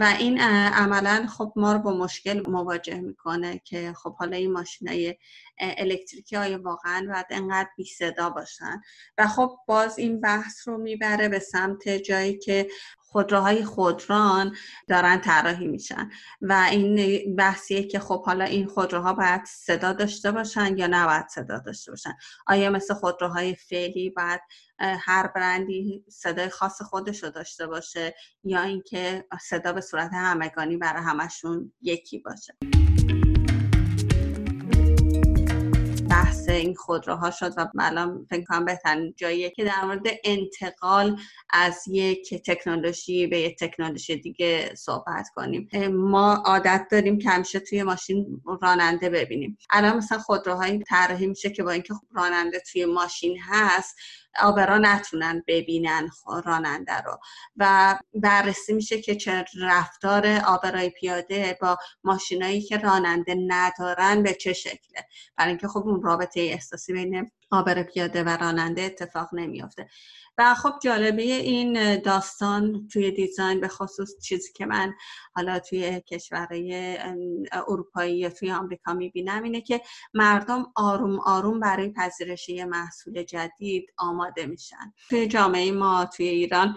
و 0.00 0.14
این 0.18 0.40
عملا 0.40 1.26
خب 1.26 1.52
ما 1.56 1.72
رو 1.72 1.78
با 1.78 1.90
مشکل 1.90 2.50
مواجه 2.50 3.00
می‌کنه 3.00 3.60
که 3.64 3.92
خب 3.92 4.16
حالا 4.16 4.36
این 4.36 4.52
ماشین 4.52 5.14
الکتریکی 5.58 6.36
های 6.36 6.56
واقعا 6.56 7.06
باید 7.12 7.26
انقدر 7.30 7.68
بی 7.76 7.84
صدا 7.84 8.30
باشن. 8.30 8.80
و 9.18 9.26
خب 9.26 9.58
باز 9.66 9.98
این 9.98 10.20
بحث 10.20 10.68
رو 10.68 10.78
می‌بره 10.78 11.28
به 11.28 11.38
سمت 11.38 11.88
جایی 11.88 12.38
که 12.38 12.68
خودروهای 13.06 13.64
خودران 13.64 14.56
دارن 14.88 15.20
طراحی 15.20 15.66
میشن. 15.66 16.10
و 16.40 16.66
این 16.70 17.36
بحثیه 17.36 17.82
که 17.82 17.98
خب 17.98 18.24
حالا 18.24 18.44
این 18.44 18.66
خودروها 18.66 19.12
باید 19.12 19.44
صدا 19.44 19.92
داشته 19.92 20.32
باشن 20.32 20.78
یا 20.78 20.86
نباید 20.90 21.28
صدا 21.28 21.58
داشته 21.58 21.92
باشن. 21.92 22.14
آیا 22.46 22.70
مثل 22.70 22.94
خودروهای 22.94 23.54
فعلی 23.54 24.10
باید 24.10 24.40
هر 24.78 25.26
برندی 25.26 26.04
صدای 26.08 26.48
خاص 26.48 26.82
خودش 26.82 27.22
رو 27.22 27.30
داشته 27.30 27.66
باشه 27.66 28.14
یا 28.44 28.62
اینکه 28.62 29.24
صدا 29.40 29.72
به 29.72 29.80
صورت 29.80 30.10
همگانی 30.12 30.76
برای 30.76 31.02
همشون 31.02 31.72
یکی 31.82 32.18
باشه؟ 32.18 32.56
بحث 36.46 36.56
این 36.56 36.74
خودروها 36.74 37.30
شد 37.30 37.58
و 37.58 37.68
الان 37.78 38.26
فکر 38.30 38.44
کنم 38.44 38.64
بهترین 38.64 39.14
جاییه 39.16 39.50
که 39.50 39.64
در 39.64 39.84
مورد 39.84 40.06
انتقال 40.24 41.18
از 41.50 41.82
یک 41.88 42.34
تکنولوژی 42.34 43.26
به 43.26 43.40
یک 43.40 43.58
تکنولوژی 43.58 44.16
دیگه 44.16 44.74
صحبت 44.74 45.28
کنیم. 45.34 45.68
ما 45.88 46.34
عادت 46.34 46.86
داریم 46.90 47.18
که 47.18 47.30
همیشه 47.30 47.60
توی 47.60 47.82
ماشین 47.82 48.42
راننده 48.62 49.10
ببینیم. 49.10 49.58
الان 49.70 49.96
مثلا 49.96 50.18
خودروهایی 50.18 50.78
طراحی 50.78 51.26
میشه 51.26 51.50
که 51.50 51.62
با 51.62 51.70
اینکه 51.70 51.94
راننده 52.14 52.62
توی 52.72 52.84
ماشین 52.84 53.38
هست 53.42 53.96
آبرا 54.42 54.78
نتونن 54.78 55.42
ببینن 55.46 56.10
راننده 56.44 57.00
رو. 57.00 57.18
و 57.56 57.98
بررسی 58.14 58.72
میشه 58.72 59.00
که 59.00 59.16
چه 59.16 59.44
رفتار 59.60 60.26
آبرای 60.46 60.90
پیاده 60.90 61.58
با 61.60 61.78
ماشینایی 62.04 62.62
که 62.62 62.78
راننده 62.78 63.36
ندارن 63.46 64.22
به 64.22 64.34
چه 64.34 64.52
شکله. 64.52 65.06
برای 65.36 65.50
اینکه 65.50 65.68
خب 65.68 65.82
اون 65.86 66.02
رابطه 66.02 66.40
احساسی 66.40 66.92
بین 66.92 67.30
آبر 67.50 67.82
پیاده 67.82 68.24
و 68.24 68.28
راننده 68.28 68.82
اتفاق 68.82 69.28
نمیافته. 69.32 69.88
و 70.38 70.54
خب 70.54 70.72
جالبه 70.82 71.22
این 71.22 71.98
داستان 72.00 72.88
توی 72.92 73.10
دیزاین 73.10 73.60
به 73.60 73.68
خصوص 73.68 74.18
چیزی 74.22 74.52
که 74.52 74.66
من 74.66 74.94
حالا 75.34 75.58
توی 75.58 76.00
کشورهای 76.00 76.98
اروپایی 77.52 78.18
یا 78.18 78.30
توی 78.30 78.52
آمریکا 78.52 78.92
می‌بینم 78.94 79.42
اینه 79.42 79.60
که 79.60 79.80
مردم 80.14 80.72
آروم 80.74 81.20
آروم 81.20 81.60
برای 81.60 81.92
پذیرش 81.92 82.50
محصول 82.50 83.22
جدید 83.22 83.92
آماده 83.98 84.46
میشن. 84.46 84.92
توی 85.10 85.26
جامعه 85.26 85.72
ما 85.72 86.04
توی 86.04 86.28
ایران 86.28 86.76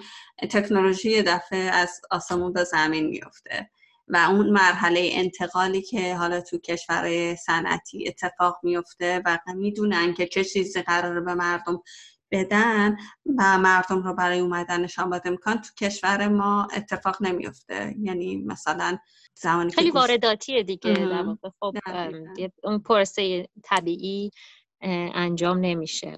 تکنولوژی 0.51 1.21
دفعه 1.21 1.59
از 1.59 2.01
آسمون 2.11 2.53
به 2.53 2.63
زمین 2.63 3.07
میفته 3.07 3.69
و 4.09 4.17
اون 4.17 4.49
مرحله 4.49 5.09
انتقالی 5.13 5.81
که 5.81 6.15
حالا 6.15 6.41
تو 6.41 6.57
کشورهای 6.57 7.35
صنعتی 7.35 8.07
اتفاق 8.07 8.59
میفته 8.63 9.21
و 9.25 9.39
می‌دونن 9.55 10.13
که 10.13 10.27
چه 10.27 10.43
چیزی 10.43 10.81
قراره 10.81 11.21
به 11.21 11.33
مردم 11.33 11.83
بدن 12.31 12.97
و 13.37 13.57
مردم 13.57 14.03
رو 14.03 14.13
برای 14.13 14.39
اومدنش 14.39 14.99
آماده 14.99 15.29
میکن 15.29 15.55
تو 15.55 15.73
کشور 15.85 16.27
ما 16.27 16.67
اتفاق 16.75 17.21
نمیفته 17.21 17.95
یعنی 17.99 18.35
مثلا 18.35 18.97
زمانی 19.35 19.71
خیلی 19.71 19.91
وارداتیه 19.91 20.63
دیگه 20.63 20.93
در 20.93 21.51
خب 21.59 21.75
اون 22.63 22.79
پرسه 22.79 23.49
طبیعی 23.63 24.31
انجام 24.81 25.57
نمیشه. 25.57 26.17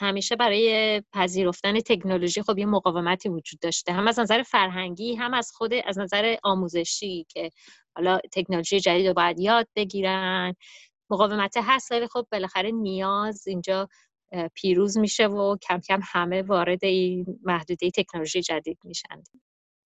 همیشه 0.00 0.36
برای 0.36 1.02
پذیرفتن 1.12 1.80
تکنولوژی 1.80 2.42
خب 2.42 2.58
یه 2.58 2.66
مقاومتی 2.66 3.28
وجود 3.28 3.60
داشته 3.60 3.92
هم 3.92 4.08
از 4.08 4.18
نظر 4.18 4.42
فرهنگی 4.42 5.14
هم 5.14 5.34
از 5.34 5.50
خود 5.54 5.74
از 5.84 5.98
نظر 5.98 6.36
آموزشی 6.42 7.26
که 7.28 7.50
حالا 7.96 8.18
تکنولوژی 8.32 8.80
جدید 8.80 9.06
رو 9.06 9.14
باید 9.14 9.40
یاد 9.40 9.68
بگیرن. 9.76 10.54
مقاومت 11.10 11.54
هست 11.62 11.92
ولی 11.92 12.06
خب 12.06 12.26
بالاخره 12.32 12.70
نیاز 12.70 13.48
اینجا 13.48 13.88
پیروز 14.54 14.98
میشه 14.98 15.26
و 15.26 15.56
کم 15.56 15.80
کم 15.80 16.00
همه 16.02 16.42
وارد 16.42 16.84
این 16.84 17.26
محدوده 17.42 17.90
تکنولوژی 17.90 18.42
جدید 18.42 18.78
میشن. 18.84 19.22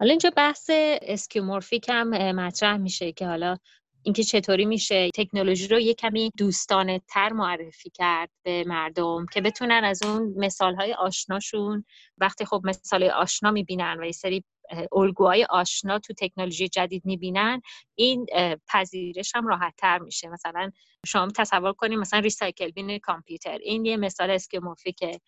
حالا 0.00 0.11
اینجا 0.11 0.30
بحث 0.37 0.71
اسکیومورفیک 1.02 1.88
هم 1.88 2.33
مطرح 2.33 2.76
میشه 2.76 3.12
که 3.12 3.26
حالا 3.26 3.56
اینکه 4.05 4.25
چطوری 4.25 4.65
میشه 4.65 5.11
تکنولوژی 5.15 5.69
رو 5.69 5.81
یه 5.81 5.95
کمی 5.95 6.31
دوستانه 6.39 7.01
تر 7.09 7.33
معرفی 7.33 7.91
کرد 7.91 8.31
به 8.43 8.65
مردم 8.67 9.27
که 9.33 9.41
بتونن 9.41 9.85
از 9.85 10.03
اون 10.03 10.35
مثال 10.37 10.75
های 10.75 10.93
آشناشون 10.95 11.85
وقتی 12.19 12.45
خب 12.45 12.61
مثال 12.65 13.05
آشنا 13.05 13.51
می‌بینن 13.51 13.97
و 14.01 14.05
یه 14.05 14.13
سری 14.13 14.45
الگوهای 14.93 15.45
آشنا 15.51 15.99
تو 15.99 16.15
تکنولوژی 16.19 16.69
جدید 16.69 17.07
می‌بینن 17.07 17.61
این 17.95 18.27
پذیرش 18.69 19.33
هم 19.35 19.47
راحت 19.47 19.75
تر 19.79 19.99
میشه. 19.99 20.29
مثلا 20.29 20.71
شما 21.07 21.29
تصور 21.37 21.73
کنید 21.73 21.99
مثلا 21.99 22.21
recycle 22.21 22.71
bin 22.71 22.99
کامپیوتر. 22.99 23.59
این 23.63 23.85
یه 23.85 23.97
مثال 23.97 24.31
skeuomorphic 24.31 25.14
ه 25.14 25.21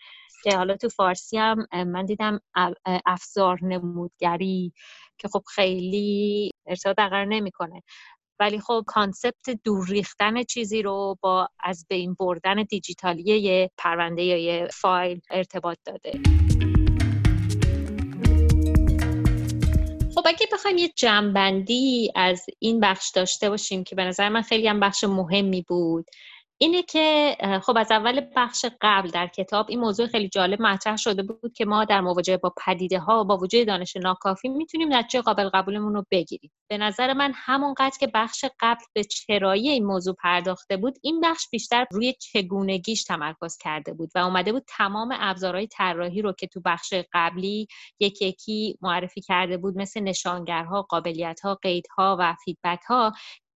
که 0.45 0.57
حالا 0.57 0.77
تو 0.77 0.89
فارسی 0.89 1.39
هم 1.39 1.67
من 1.73 2.07
دیدم 2.07 2.41
ابزار 3.07 3.59
نمودگری 3.63 4.73
که 5.19 5.29
خب 5.29 5.43
خیلی 5.55 6.51
ارتباط 6.67 6.97
برقرار 6.97 7.25
نمی‌کنه. 7.25 7.83
ولی 8.41 8.61
خب 8.61 8.85
concept 8.87 9.51
دور 9.65 9.87
ریختن 9.89 10.43
چیزی 10.43 10.83
رو 10.83 11.19
با 11.21 11.49
از 11.61 11.87
بین 11.89 12.15
بردن 12.15 12.63
دیجیتالی 12.63 13.71
پرونده 13.79 14.23
یا 14.23 14.37
یه 14.37 14.69
فایل 14.73 15.21
ارتباط 15.31 15.79
داده. 15.85 16.21
خب 20.15 20.23
اگه 20.27 20.47
بخوایم 20.53 20.79
یه 20.79 20.89
جمعبندی 20.97 22.13
از 22.15 22.47
این 22.59 22.81
بخش 22.81 23.11
داشته 23.11 23.51
باشیم 23.51 23.85
که 23.85 23.95
به 23.95 24.05
نظر 24.05 24.29
من 24.29 24.43
خیلی 24.43 24.69
هم 24.69 24.81
بخش 24.81 25.05
مهمی 25.05 25.63
بود 25.63 26.07
اینه 26.59 26.83
که 26.83 27.37
خب 27.63 27.75
از 27.77 27.93
اول 27.93 28.21
بخش 28.37 28.65
قبل 28.81 29.09
در 29.09 29.27
کتاب 29.27 29.67
این 29.69 29.81
موضوع 29.81 30.07
خیلی 30.07 30.29
جالب 30.29 30.63
مطرح 30.63 30.97
شده 30.97 31.23
بود 31.23 31.53
که 31.53 31.65
ما 31.65 31.85
در 31.85 32.01
مواجهه 32.01 32.37
با 32.37 32.55
پدیده 32.67 32.99
ها 32.99 33.25
با 33.25 33.37
وجود 33.37 33.67
دانش 33.67 33.97
ناکافی 33.97 34.49
می‌تونیم 34.49 34.95
نتیجه 34.95 35.21
قابل 35.23 35.49
قبولمون 35.49 35.95
رو 35.95 36.05
بگیریم. 36.11 36.51
به 36.71 36.79
نظر 36.79 37.13
من 37.13 37.33
همونقدر 37.35 37.97
که 38.01 38.07
بخش 38.15 38.45
قبل 38.61 38.85
به 38.93 39.05
چرایی 39.05 39.69
این 39.69 39.85
موضوع 39.87 40.15
پرداخته 40.15 40.77
بود 40.77 40.99
این 41.03 41.21
بخش 41.21 41.49
بیشتر 41.53 41.87
روی 41.91 42.15
چگونگیش 42.21 43.05
تمرکز 43.05 43.57
کرده 43.59 43.95
بود 43.95 44.11
و 44.15 44.19
اومده 44.19 44.53
بود 44.53 44.65
تمام 44.69 45.15
ابزارهای 45.21 45.67
طراحی 45.67 46.23
رو 46.23 46.33
که 46.33 46.47
تو 46.47 46.61
بخش 46.65 46.95
قبلی 47.13 47.67
یکی 48.01 48.27
یکی 48.27 48.79
معرفی 48.83 49.21
کرده 49.21 49.57
بود 49.57 49.79
مثل 49.79 50.01
نشانگرها 50.01 50.83
قابلیتها 50.83 51.55
قیدها 51.55 52.17
و 52.21 52.35
فیدبک 52.45 52.81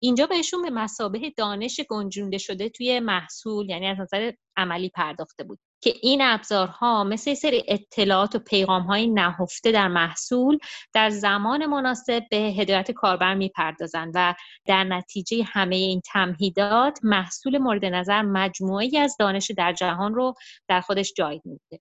اینجا 0.02 0.26
بهشون 0.26 0.62
به 0.62 0.70
مسابه 0.70 1.32
دانش 1.36 1.80
گنجونده 1.80 2.38
شده 2.38 2.68
توی 2.68 3.00
محصول 3.00 3.70
یعنی 3.70 3.86
از 3.86 4.00
نظر 4.00 4.32
عملی 4.56 4.88
پرداخته 4.88 5.44
بود 5.44 5.58
که 5.82 5.94
این 6.02 6.22
ابزارها 6.22 7.04
مثل 7.04 7.34
سری 7.34 7.64
اطلاعات 7.68 8.34
و 8.34 8.38
پیغام 8.38 8.82
های 8.82 9.06
نهفته 9.06 9.72
در 9.72 9.88
محصول 9.88 10.58
در 10.92 11.10
زمان 11.10 11.66
مناسب 11.66 12.22
به 12.30 12.36
هدایت 12.36 12.90
کاربر 12.90 13.34
می‌پردازند 13.34 14.12
و 14.14 14.34
در 14.66 14.84
نتیجه 14.84 15.44
همه 15.44 15.76
این 15.76 16.00
تمهیدات 16.00 16.98
محصول 17.02 17.58
مورد 17.58 17.84
نظر 17.84 18.22
مجموعی 18.22 18.98
از 18.98 19.16
دانش 19.18 19.50
در 19.50 19.72
جهان 19.72 20.14
رو 20.14 20.34
در 20.68 20.80
خودش 20.80 21.12
جای 21.16 21.40
میده. 21.44 21.80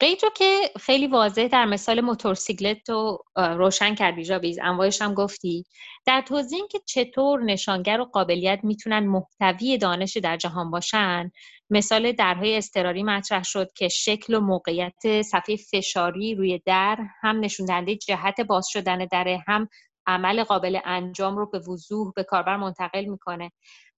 قید 0.00 0.22
رو 0.22 0.30
که 0.30 0.60
خیلی 0.80 1.06
واضح 1.06 1.48
در 1.48 1.64
مثال 1.64 2.00
موتورسیکلت 2.00 2.90
رو 2.90 3.18
روشن 3.36 3.94
کردی 3.94 4.24
جاویز 4.24 4.58
انواعش 4.62 5.02
هم 5.02 5.14
گفتی. 5.14 5.64
در 6.06 6.20
توضیح 6.20 6.60
که 6.70 6.78
چطور 6.86 7.42
نشانگر 7.44 8.00
و 8.00 8.04
قابلیت 8.04 8.60
می‌تونن 8.62 9.06
محتوی 9.06 9.78
دانش 9.78 10.16
در 10.16 10.36
جهان 10.36 10.70
باشن 10.70 11.30
مثال 11.70 12.12
درهای 12.12 12.56
استراری 12.56 13.02
مطرح 13.02 13.42
شد 13.42 13.72
که 13.72 13.88
شکل 13.88 14.34
و 14.34 14.40
موقعیت 14.40 15.22
صفحه 15.22 15.56
فشاری 15.56 16.34
روی 16.34 16.60
در 16.66 16.98
هم 17.20 17.40
نشون 17.40 17.66
دهنده 17.66 17.96
جهت 17.96 18.40
باز 18.40 18.66
شدن 18.68 19.06
دره 19.12 19.44
هم 19.46 19.68
عمل 20.06 20.44
قابل 20.44 20.78
انجام 20.84 21.36
رو 21.36 21.50
به 21.50 21.58
وضوح 21.58 22.12
به 22.16 22.24
کاربر 22.24 22.56
منتقل 22.56 23.04
می‌کنه. 23.04 23.50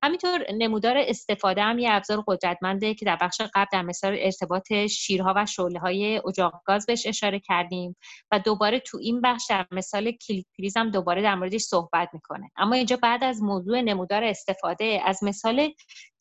همینطور 0.02 0.46
نمودار 0.52 0.96
استفاده 0.98 1.62
هم 1.62 1.78
یه 1.78 1.88
ابزار 1.92 2.24
قدرتمنده 2.26 2.94
که 2.94 3.04
در 3.04 3.18
بخش 3.20 3.40
قبل 3.54 3.68
در 3.72 3.82
مثال 3.82 4.16
ارتباط 4.20 4.72
شیرها 4.72 5.34
و 5.36 5.46
شعله 5.46 5.78
های 5.78 6.20
اجاق 6.28 6.62
گاز 6.64 6.86
بهش 6.86 7.06
اشاره 7.06 7.40
کردیم 7.40 7.96
و 8.32 8.38
دوباره 8.38 8.80
تو 8.80 8.98
این 8.98 9.20
بخش 9.20 9.46
در 9.48 9.66
مثال 9.70 10.10
کلید 10.10 10.46
پریز 10.58 10.76
هم 10.76 10.90
دوباره 10.90 11.22
در 11.22 11.34
موردش 11.34 11.60
صحبت 11.60 12.08
می‌کنه. 12.12 12.50
اما 12.56 12.74
اینجا 12.74 12.96
بعد 12.96 13.24
از 13.24 13.42
موضوع 13.42 13.80
نمودار 13.80 14.24
استفاده 14.24 15.00
از 15.04 15.24
مثال 15.24 15.68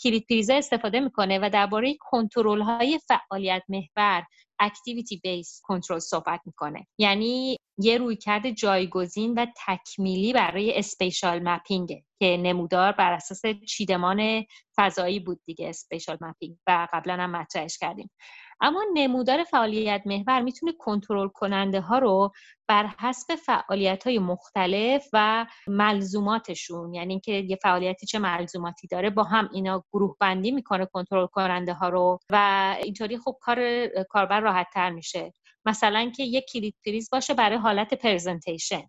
کلید 0.03 0.25
پریزه 0.29 0.53
استفاده 0.53 0.99
می‌کنه 0.99 1.39
و 1.39 1.49
درباره 1.53 1.95
کنترل 1.99 2.61
های 2.61 2.99
فعالیت 3.07 3.63
محور 3.69 4.23
activity-based 4.59 5.61
control 5.63 5.99
صحبت 5.99 6.39
می‌کنه. 6.45 6.87
یعنی 6.97 7.58
یه 7.81 7.97
رویکرد 7.97 8.51
جایگزین 8.51 9.33
و 9.33 9.45
تکمیلی 9.67 10.33
برای 10.33 10.77
spatial 10.77 11.39
mapping 11.43 12.03
که 12.19 12.37
نمودار 12.37 12.91
بر 12.91 13.13
اساس 13.13 13.41
چیدمان 13.67 14.45
فضایی 14.77 15.19
بود 15.19 15.41
دیگه 15.45 15.69
اسپیشال 15.69 16.17
مپینگ 16.21 16.57
و 16.67 16.87
قبلا 16.93 17.13
هم 17.13 17.31
مطرحش 17.31 17.77
کردیم. 17.77 18.11
اما 18.61 18.83
نمودار 18.93 19.43
فعالیت 19.43 20.01
محور 20.05 20.41
می‌تونه 20.41 20.73
کنترل 20.79 21.27
کننده 21.27 21.81
ها 21.81 21.99
رو 21.99 22.31
بر 22.67 22.87
حسب 22.99 23.35
فعالیت 23.35 24.07
های 24.07 24.19
مختلف 24.19 25.07
و 25.13 25.45
ملزوماتشون 25.67 26.93
یعنی 26.93 27.13
اینکه 27.13 27.31
یه 27.31 27.57
فعالیتی 27.63 28.05
چه 28.05 28.19
ملزوماتی 28.19 28.87
داره 28.87 29.09
با 29.09 29.23
هم 29.23 29.49
اینا 29.53 29.83
گروه 29.93 30.15
بندی 30.19 30.51
می‌کنه 30.51 30.85
کنترل 30.85 31.25
کننده 31.27 31.73
ها 31.73 31.89
رو 31.89 32.19
و 32.29 32.75
اینطوری 32.83 33.17
خب 33.17 33.37
کار 33.41 33.87
کاربر 34.09 34.39
راحت 34.39 34.67
تر 34.73 34.89
میشه. 34.89 35.33
مثلا 35.65 36.11
که 36.15 36.23
یک 36.23 36.45
کلید 36.51 36.75
باشه 37.11 37.33
برای 37.33 37.57
حالت 37.57 37.93
پرزنتیشن 37.93 38.87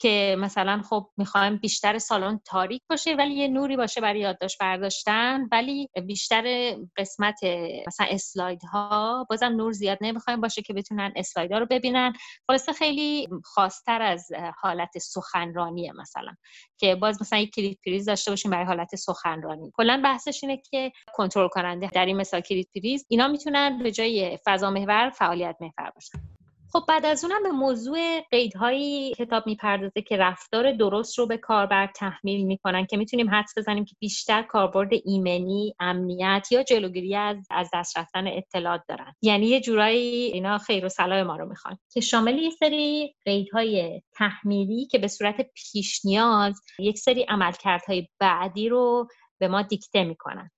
که 0.00 0.36
مثلا 0.38 0.82
خب 0.90 1.10
می‌خوایم 1.16 1.56
بیشتر 1.56 1.98
سالن 1.98 2.40
تاریک 2.44 2.82
باشه 2.90 3.14
ولی 3.14 3.34
یه 3.34 3.48
نوری 3.48 3.76
باشه 3.76 4.00
برای 4.00 4.20
یادداشت 4.20 4.58
برداشتن 4.60 5.48
ولی 5.52 5.88
بیشتر 6.06 6.74
قسمت 6.96 7.40
مثلا 7.86 8.06
اسلاید 8.10 8.62
ها 8.72 9.26
بازم 9.30 9.46
نور 9.46 9.72
زیاد 9.72 9.98
نمی‌خوایم 10.00 10.40
باشه 10.40 10.62
که 10.62 10.72
بتونن 10.72 11.12
اسلاید 11.16 11.52
ها 11.52 11.58
رو 11.58 11.66
ببینن. 11.70 12.12
خلاصه 12.46 12.72
خیلی 12.72 13.28
خاصتر 13.44 14.02
از 14.02 14.28
حالت 14.56 14.98
سخنرانیه 14.98 15.92
مثلا 15.92 16.34
که 16.78 16.94
باز 16.94 17.22
مثلا 17.22 17.38
یک 17.38 17.54
کلید 17.54 17.78
پریز 17.86 18.04
داشته 18.04 18.30
باشیم 18.30 18.50
برای 18.50 18.66
حالت 18.66 18.96
سخنرانی. 18.96 19.72
کلا 19.74 20.00
بحثش 20.04 20.44
اینه 20.44 20.62
که 20.70 20.92
کنترل 21.14 21.48
کننده 21.48 21.90
در 21.92 22.06
این 22.06 22.16
مثال 22.16 22.40
کلید 22.40 22.68
پریز 22.74 23.06
اینا 23.08 23.28
می‌تونن 23.28 23.82
به 23.82 23.90
جای 23.90 24.38
فضا 24.44 24.70
محور 24.70 25.10
فعالیت 25.10 25.56
محور 25.60 25.90
باشن. 25.94 26.37
خب 26.72 26.84
بعد 26.88 27.06
از 27.06 27.24
اونم 27.24 27.42
به 27.42 27.50
موضوع 27.50 28.20
قیدهایی 28.30 29.14
کتاب 29.14 29.46
می‌پردازه 29.46 30.02
که 30.02 30.16
رفتار 30.16 30.72
درست 30.72 31.18
رو 31.18 31.26
به 31.26 31.36
کاربر 31.36 31.86
تحمیل 31.86 32.46
می‌کنن 32.46 32.86
که 32.86 32.96
می‌تونیم 32.96 33.30
حدس 33.30 33.58
بزنیم 33.58 33.84
که 33.84 33.94
بیشتر 34.00 34.42
کاربرد 34.42 34.90
ایمنی 35.04 35.74
امنیت 35.80 36.48
یا 36.50 36.62
جلوگیری 36.62 37.16
از 37.16 37.36
از 37.50 37.70
دست 37.74 37.98
رفتن 37.98 38.26
اطلاعات 38.26 38.82
دارن. 38.88 39.14
یعنی 39.22 39.46
یه 39.46 39.60
جورایی 39.60 40.24
اینا 40.24 40.58
خیر 40.58 40.86
و 40.86 40.88
صلاح 40.88 41.22
ما 41.22 41.36
رو 41.36 41.48
می‌خوان. 41.48 41.78
که 41.92 42.00
شامل 42.00 42.38
یه 42.38 42.50
سری 42.50 43.14
قیدهای 43.24 44.02
تحمیلی 44.14 44.86
که 44.86 44.98
به 44.98 45.08
صورت 45.08 45.36
پیش 45.54 46.04
نیاز 46.04 46.60
یک 46.78 46.98
سری 46.98 47.22
عملکردهای 47.22 48.08
بعدی 48.20 48.68
رو 48.68 49.08
به 49.40 49.48
ما 49.48 49.62
دیکته 49.62 50.04
می‌کنن. 50.04 50.50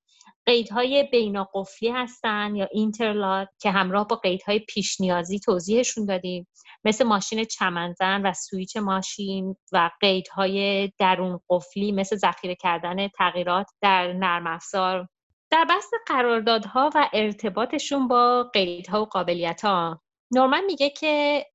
قیدهای 0.51 1.09
بیناقفلی 1.13 1.89
هستن 1.89 2.57
یا 2.57 2.69
اینترلاک 2.73 3.49
که 3.61 3.71
همراه 3.71 4.07
با 4.09 4.17
قیدهای 4.17 4.59
پیش 4.59 5.01
نیازی 5.01 5.39
توضیحشون 5.39 6.05
دادیم. 6.05 6.49
مثل 6.85 7.05
ماشین 7.05 7.45
چمنزن 7.45 8.27
و 8.27 8.33
سویچ 8.33 8.77
ماشین 8.77 9.57
و 9.73 9.91
قیدهای 10.01 10.89
درون 10.99 11.41
قفلی 11.51 11.93
مثل 11.93 12.17
ذخیره 12.17 12.55
کردن 12.55 13.09
تغییرات 13.09 13.67
در 13.81 14.13
نرم 14.13 14.47
افزار. 14.47 15.09
در 15.51 15.65
بحث 15.65 15.91
قراردادها 16.07 16.91
و 16.95 17.11
ارتباطشون 17.13 18.09
با 18.09 18.51
قیدها 18.55 19.03
و 19.03 19.07
قابلیت 19.07 19.65
ها 19.65 20.03
نورمن 20.33 20.65
میگه 20.65 20.91
که 20.91 21.47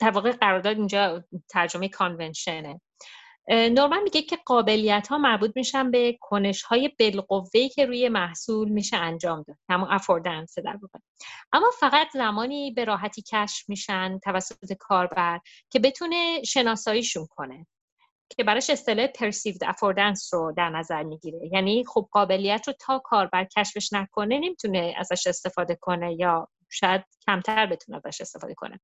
در 0.00 0.10
واقع 0.10 0.32
قرارداد 0.32 0.76
اینجا 0.76 1.24
ترجمه 1.50 1.88
کانونشنه. 1.88 2.80
نورمن 3.48 4.02
میگه 4.02 4.22
که 4.22 4.38
قابلیت 4.46 5.08
ها 5.08 5.18
مربوط 5.18 5.52
میشن 5.56 5.90
به 5.90 6.18
کنش 6.20 6.62
های 6.62 6.90
بالقوه 6.98 7.68
که 7.74 7.86
روی 7.86 8.08
محصول 8.08 8.68
میشه 8.68 8.96
انجام 8.96 9.42
داد. 9.42 9.56
همون 9.68 9.88
افوردنس 9.90 10.58
در 10.58 10.78
واقع. 10.82 10.98
اما 11.52 11.70
فقط 11.80 12.08
زمانی 12.12 12.70
به 12.70 12.84
راحتی 12.84 13.22
کشف 13.22 13.68
میشن 13.68 14.18
توسط 14.18 14.72
کاربر 14.78 15.40
که 15.70 15.78
بتونه 15.78 16.42
شناساییشون 16.42 17.26
کنه 17.26 17.66
که 18.36 18.44
براش 18.44 18.70
اصطلاح 18.70 19.06
پرسیود 19.06 19.64
افوردنس 19.64 20.34
رو 20.34 20.52
در 20.56 20.70
نظر 20.70 21.02
می‌گیره. 21.02 21.38
یعنی 21.52 21.84
خب 21.84 22.08
قابلیت 22.12 22.62
رو 22.66 22.74
تا 22.80 22.98
کاربر 22.98 23.44
کشفش 23.44 23.92
نکنه 23.92 24.38
نمی‌تونه 24.38 24.94
ازش 24.98 25.26
استفاده 25.26 25.78
کنه 25.80 26.14
یا 26.14 26.48
شاید 26.70 27.04
کمتر 27.26 27.66
بتونه 27.66 28.00
ازش 28.04 28.20
استفاده 28.20 28.54
کنه. 28.54 28.80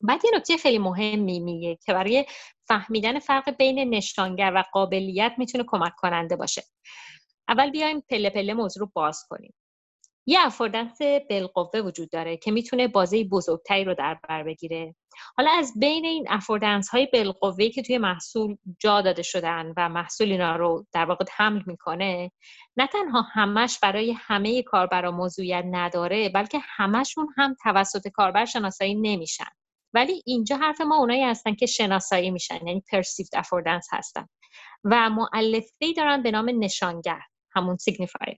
بعد 0.00 0.24
یه 0.24 0.30
نکته 0.34 0.56
خیلی 0.56 0.78
مهمی 0.78 1.40
میگه 1.40 1.78
که 1.84 1.92
برای 1.92 2.26
فهمیدن 2.68 3.18
فرق 3.18 3.50
بین 3.50 3.94
نشانگر 3.94 4.52
و 4.54 4.64
قابلیت 4.72 5.34
می‌تونه 5.38 5.64
کمک 5.66 5.92
کننده 5.96 6.36
باشه. 6.36 6.62
اول 7.48 7.70
بیایم 7.70 8.00
پله 8.00 8.30
پله 8.30 8.54
موضوع 8.54 8.80
رو 8.80 8.90
باز 8.94 9.24
کنیم. 9.28 9.54
یه 10.28 10.38
affordance 10.46 10.98
بالقوه 11.30 11.80
وجود 11.80 12.10
داره 12.10 12.36
که 12.36 12.50
می‌تونه 12.50 12.88
بازه 12.88 13.24
بزرگتری 13.24 13.84
رو 13.84 13.94
در 13.94 14.18
بر 14.28 14.42
بگیره. 14.42 14.94
حالا 15.36 15.50
از 15.50 15.72
بین 15.80 16.04
این 16.04 16.26
affordance 16.28 16.88
های 16.88 17.08
بالقوه 17.12 17.68
که 17.68 17.82
توی 17.82 17.98
محصول 17.98 18.56
جا 18.78 19.00
داده 19.00 19.22
شدن 19.22 19.72
و 19.76 19.88
محصول 19.88 20.32
اینا 20.32 20.56
رو 20.56 20.86
در 20.92 21.04
واقع 21.04 21.24
حمل 21.36 21.62
می‌کنه 21.66 22.30
نه 22.76 22.86
تنها 22.86 23.22
همش 23.22 23.78
برای 23.82 24.14
همه 24.18 24.62
کاربرا 24.62 25.10
موضوعیت 25.10 25.64
نداره 25.70 26.28
بلکه 26.28 26.58
همشون 26.62 27.28
هم 27.36 27.56
توسط 27.62 28.08
کاربر 28.08 28.44
شناسایی 28.44 28.94
نمیشن. 28.94 29.50
ولی 29.96 30.22
اینجا 30.26 30.56
حرف 30.56 30.80
ما 30.80 30.96
اونایی 30.96 31.22
هستن 31.22 31.54
که 31.54 31.66
شناسایی 31.66 32.30
میشن 32.30 32.66
یعنی 32.66 32.84
perceived 32.92 33.34
affordance 33.34 33.88
هستن. 33.92 34.26
و 34.84 35.10
مولفه 35.10 35.92
دارن 35.96 36.22
به 36.22 36.30
نام 36.30 36.50
نشانگر 36.58 37.20
همون 37.56 37.76
signifier 37.76 38.36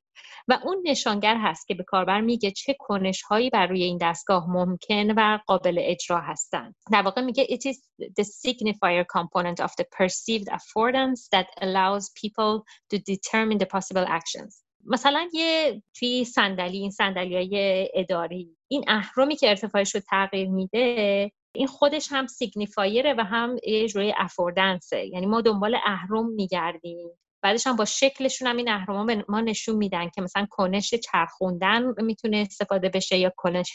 و 0.49 0.59
اون 0.65 0.83
نشانگر 0.85 1.37
هست 1.37 1.69
که 1.69 1.75
به 1.75 1.85
کاربر 1.85 2.21
میگه 2.21 2.51
چه 2.51 2.77
کنش 2.79 3.23
هایی 3.23 3.51
بر 3.51 3.67
روی 3.67 3.83
این 3.83 3.99
دستگاه 4.01 4.51
ممکن 4.51 5.11
و 5.11 5.39
قابل 5.47 5.79
اجرا 5.83 6.21
هستن. 6.21 6.75
در 6.93 7.03
واقع 7.03 7.21
میگه 7.21 7.45
it 7.45 7.73
is 7.73 7.77
the 8.01 8.25
signifier 8.25 9.05
component 9.19 9.61
of 9.61 9.71
the 9.71 9.85
perceived 9.99 10.49
affordance 10.49 11.21
that 11.33 11.47
allows 11.61 12.11
people 12.23 12.65
to 12.91 12.99
determine 12.99 13.59
the 13.59 13.67
possible 13.67 14.07
actions. 14.09 14.63
مثلا 14.85 15.29
یه 15.33 15.83
توی 15.95 16.25
صندلی 16.25 16.79
این 16.79 16.91
صندلی 16.91 17.37
های 17.37 17.89
اداری 17.95 18.57
این 18.69 18.85
اهرمی 18.89 19.37
که 19.37 19.49
ارتفاعش 19.49 19.95
رو 19.95 20.01
تغییر 20.11 20.49
میده 20.49 21.31
این 21.59 21.67
خودش 21.67 22.09
هم 22.11 22.27
سیگنیفایره 22.27 23.15
و 23.19 23.25
هم 23.25 23.57
روی 23.95 24.15
افوردنسه. 24.17 25.07
یعنی 25.07 25.27
ما 25.27 25.41
دنبال 25.41 25.77
اهرم 25.85 26.27
میگردیم. 26.27 27.11
بعدش 27.43 27.67
هم 27.67 27.77
با 27.77 27.85
شکلشون 27.85 28.49
هم 28.49 28.57
این 28.57 28.69
اهرم 28.69 29.25
ما 29.29 29.41
نشون 29.41 29.77
میدن 29.77 30.09
که 30.09 30.23
مثلا 30.23 30.47
کنش 30.51 30.95
چرخوندن 30.95 32.03
می‌تونه 32.03 32.37
استفاده 32.37 32.89
بشه 32.89 33.19
یا 33.19 33.33
کنش 33.37 33.75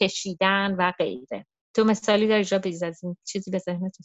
کشیدن 0.00 0.74
و 0.78 0.92
غیره. 0.98 1.46
تو 1.74 1.84
مثالی 1.84 2.28
داری 2.28 2.44
جا 2.44 2.60
از 2.86 3.04
این 3.04 3.16
چیزی 3.24 3.50
به 3.50 3.58
ذهنت 3.58 3.96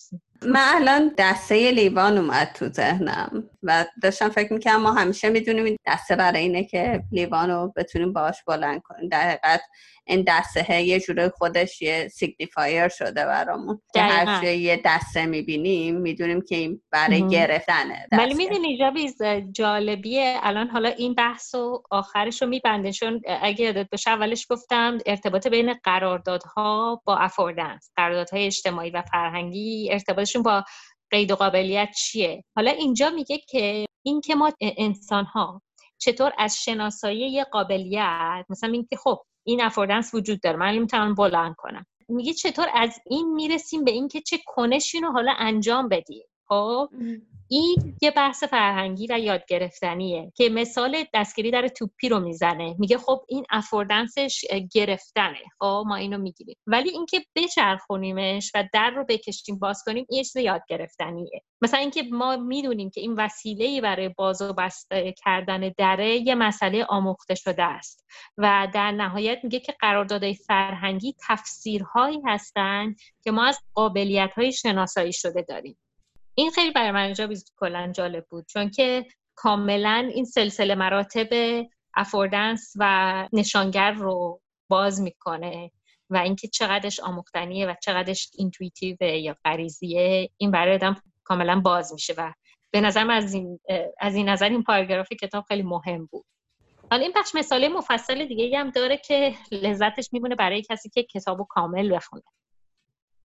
من 0.45 0.69
الان 0.75 1.11
دسته 1.17 1.71
لیوان 1.71 2.17
اومد 2.17 2.51
تو 2.55 2.67
ذهنم 2.69 3.49
و 3.63 3.85
داشتم 4.03 4.29
فکر 4.29 4.53
می‌کنم 4.53 4.81
ما 4.81 4.93
همیشه 4.93 5.29
می‌دونیم 5.29 5.63
این 5.63 5.77
دسته 5.87 6.15
برای 6.15 6.41
اینه 6.41 6.63
که 6.63 7.03
لیوان 7.11 7.49
رو 7.49 7.73
بتونیم 7.75 8.13
باش 8.13 8.43
بلند 8.47 8.81
کنیم. 8.81 9.09
در 9.09 9.29
حقیقت 9.29 9.61
این 10.07 10.25
دسته 10.27 10.81
یه 10.81 10.99
جوره 10.99 11.29
خودش 11.29 11.81
یه 11.81 12.07
signifier 12.07 12.87
شده 12.87 13.25
برامون. 13.25 13.81
که 13.93 14.01
هر 14.01 14.29
جا 14.29 14.43
یه 14.43 14.81
دسته 14.85 15.25
می‌بینیم 15.25 15.95
می‌دونیم 15.95 16.41
که 16.41 16.55
این 16.55 16.81
برای 16.91 17.27
گرفتنه 17.27 18.07
ولی 18.11 18.33
می‌دونی 18.33 18.77
چه 18.77 18.94
چیز 18.94 19.17
جالبیه. 19.51 20.39
الان 20.43 20.67
حالا 20.67 20.89
این 20.89 21.13
بحث 21.13 21.55
و 21.55 21.83
آخرش 21.91 22.41
رو 22.41 22.47
میبنده 22.47 22.91
چون 22.91 23.21
اگه 23.41 23.65
یادت 23.65 23.89
باشه 23.89 24.11
اولش 24.11 24.47
گفتم 24.49 24.97
ارتباط 25.05 25.47
بین 25.47 25.73
قراردادها 25.73 27.01
با 27.05 27.17
affordance 27.59 27.91
قراردادهای 27.95 28.45
اجتماعی 28.45 28.89
و 28.89 29.01
فرهنگی 29.01 29.89
ارتباطشون 29.91 30.43
با 30.43 30.63
قید 31.11 31.31
و 31.31 31.35
قابلیت 31.35 31.89
چیه؟ 31.97 32.43
حالا 32.55 32.71
اینجا 32.71 33.09
میگه 33.09 33.37
که 33.37 33.85
این 34.05 34.21
که 34.21 34.35
ما 34.35 34.51
انسان 34.61 35.25
ها 35.25 35.61
چطور 35.97 36.33
از 36.37 36.57
شناسایی 36.57 37.31
یه 37.31 37.43
قابلیت 37.43 38.45
مثلا 38.49 38.71
اینکه 38.71 38.97
خب 38.97 39.21
این 39.43 39.61
افوردنس 39.61 40.13
وجود 40.13 40.41
داره 40.41 40.57
من 40.57 40.77
می‌تونم 40.77 41.15
بلند 41.15 41.55
کنم. 41.57 41.85
میگه 42.09 42.33
چطور 42.33 42.67
از 42.73 42.99
این 43.05 43.33
می‌رسیم 43.33 43.83
به 43.83 43.91
اینکه 43.91 44.21
چه 44.21 44.39
کنشی 44.45 44.99
رو 44.99 45.11
حالا 45.11 45.33
انجام 45.37 45.89
بدیم؟ 45.89 46.25
خب؟ 46.47 46.89
این 47.47 47.97
یه 48.01 48.11
بحث 48.11 48.43
فرهنگی 48.43 49.07
و 49.09 49.19
یاد 49.19 49.45
گرفتنیه 49.47 50.31
که 50.35 50.49
مثال 50.49 51.05
دستگیری 51.13 51.51
در 51.51 51.67
توپی 51.67 52.09
رو 52.09 52.19
می‌زنه. 52.19 52.75
میگه 52.79 52.97
خب 52.97 53.25
این 53.27 53.45
افوردنسش 53.49 54.45
گرفتنه. 54.73 55.39
خب 55.59 55.83
ما 55.87 55.95
اینو 55.95 56.17
می‌گیریم. 56.17 56.55
ولی 56.67 56.89
اینکه 56.89 57.21
بچرخونیمش 57.35 58.51
و 58.55 58.63
در 58.73 58.89
رو 58.89 59.05
بکشیم 59.09 59.59
باز 59.59 59.83
کنیم 59.85 60.05
یه 60.09 60.23
چیز 60.23 60.35
یاد 60.35 60.61
گرفتنیه. 60.69 61.41
مثلا 61.61 61.79
اینکه 61.79 62.03
ما 62.11 62.37
می‌دونیم 62.37 62.89
که 62.89 63.01
این 63.01 63.13
وسیله 63.13 63.81
برای 63.81 64.09
باز 64.09 64.41
و 64.41 64.53
بسته 64.53 65.13
کردن 65.23 65.71
دره 65.77 66.15
یه 66.15 66.35
مسئله 66.35 66.85
آموخته 66.89 67.35
شده 67.35 67.63
است 67.63 68.05
و 68.37 68.67
در 68.73 68.91
نهایت 68.91 69.39
میگه 69.43 69.59
که 69.59 69.73
قراردادهای 69.79 70.33
فرهنگی 70.33 71.15
تفسیرهایی 71.27 72.21
هستند 72.25 72.95
که 73.23 73.31
ما 73.31 73.45
از 73.45 73.59
قابلیت 73.73 74.31
های 74.35 74.51
شناسایی 74.51 75.13
شده 75.13 75.41
داریم. 75.41 75.77
این 76.35 76.51
خیلی 76.51 76.71
برای 76.71 76.91
من 76.91 77.03
اینجا 77.03 77.29
کلا 77.57 77.91
جالب 77.91 78.25
بود 78.29 78.45
چون 78.47 78.69
که 78.69 79.05
کاملا 79.35 80.09
این 80.13 80.25
سلسله 80.25 80.75
مراتب 80.75 81.27
affordance 81.95 82.73
و 82.75 83.27
نشانگر 83.33 83.91
رو 83.91 84.41
باز 84.69 85.01
می‌کنه 85.01 85.71
و 86.09 86.17
اینکه 86.17 86.47
چقدرش 86.47 86.99
آموختنیه 86.99 87.67
و 87.67 87.73
چقدرش 87.83 88.31
intuitive 88.37 89.01
یا 89.01 89.35
غریزیه 89.45 90.29
این 90.37 90.51
برای 90.51 90.75
آدم 90.75 91.01
کاملا 91.23 91.59
باز 91.59 91.93
میشه 91.93 92.13
و 92.17 92.33
به 92.71 92.81
نظرم 92.81 93.09
از 93.09 93.33
این 93.33 93.59
از 93.99 94.15
این 94.15 94.29
نظر 94.29 94.49
این 94.49 94.63
پاراگراف 94.63 95.07
کتاب 95.09 95.45
خیلی 95.47 95.63
مهم 95.63 96.05
بود. 96.05 96.25
حالا 96.91 97.03
این 97.03 97.13
بخش 97.15 97.35
مثالی 97.35 97.67
مفصل 97.67 98.25
دیگه 98.25 98.59
هم 98.59 98.69
داره 98.69 98.97
که 98.97 99.35
لذتش 99.51 100.09
میمونه 100.11 100.35
برای 100.35 100.61
کسی 100.69 100.89
که 100.89 101.03
کتابو 101.03 101.45
کامل 101.49 101.95
بخونه. 101.95 102.23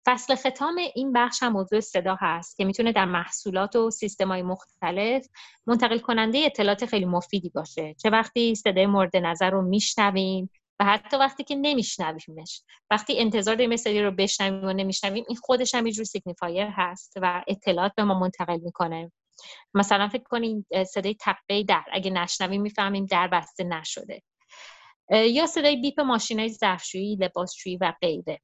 فصل 0.07 0.35
ختام 0.35 0.77
این 0.95 1.13
بخش 1.13 1.43
هم 1.43 1.53
موضوع 1.53 1.81
صدا 1.81 2.17
هست 2.21 2.57
که 2.57 2.65
می‌تونه 2.65 2.93
در 2.93 3.05
محصولات 3.05 3.77
و 3.77 3.91
های 4.21 4.43
مختلف 4.43 5.27
منتقل 5.67 5.99
کننده 5.99 6.39
اطلاعات 6.39 6.87
خیلی 6.87 7.05
مفیدی 7.05 7.51
باشه. 7.51 7.95
چه 7.95 8.11
وقتی 8.11 8.55
صدای 8.55 8.87
مورد 8.87 9.17
نظر 9.17 9.51
رو 9.51 9.63
میشنویم 9.63 10.51
و 10.81 10.85
حتی 10.85 11.17
وقتی 11.17 11.45
که 11.45 11.55
نمیشنویمش. 11.55 12.63
وقتی 12.91 13.19
انتظار 13.19 13.55
داریم 13.55 13.71
مثلی 13.71 14.03
رو 14.03 14.11
بشنویم 14.11 14.65
و 14.65 14.73
نمیشنویم 14.73 15.25
این 15.29 15.37
خودش 15.37 15.75
هم 15.75 15.87
یه 15.87 15.93
signifier 15.93 16.67
هست 16.71 17.13
و 17.23 17.45
اطلاعات 17.49 17.93
به 17.97 18.05
ما 18.05 18.19
منتقل 18.19 18.61
می‌کنه. 18.61 19.13
مثلا 19.75 20.09
فکر 20.09 20.25
کنید 20.25 20.67
صدای 20.85 21.15
تقه 21.15 21.63
در. 21.63 21.85
اگه 21.93 22.11
نشنویم 22.11 22.63
می‌فهمیم 22.63 23.07
در 23.07 23.29
بسته 23.29 23.65
نشده. 23.65 24.23
یا 25.11 25.47
صدای 25.47 25.77
بیپ 25.77 26.01
ماشین 26.01 26.41
های 26.41 26.49
ظرفشویی 26.49 27.17
لباسشویی 27.17 27.77
و 27.77 27.93
غیره. 28.01 28.41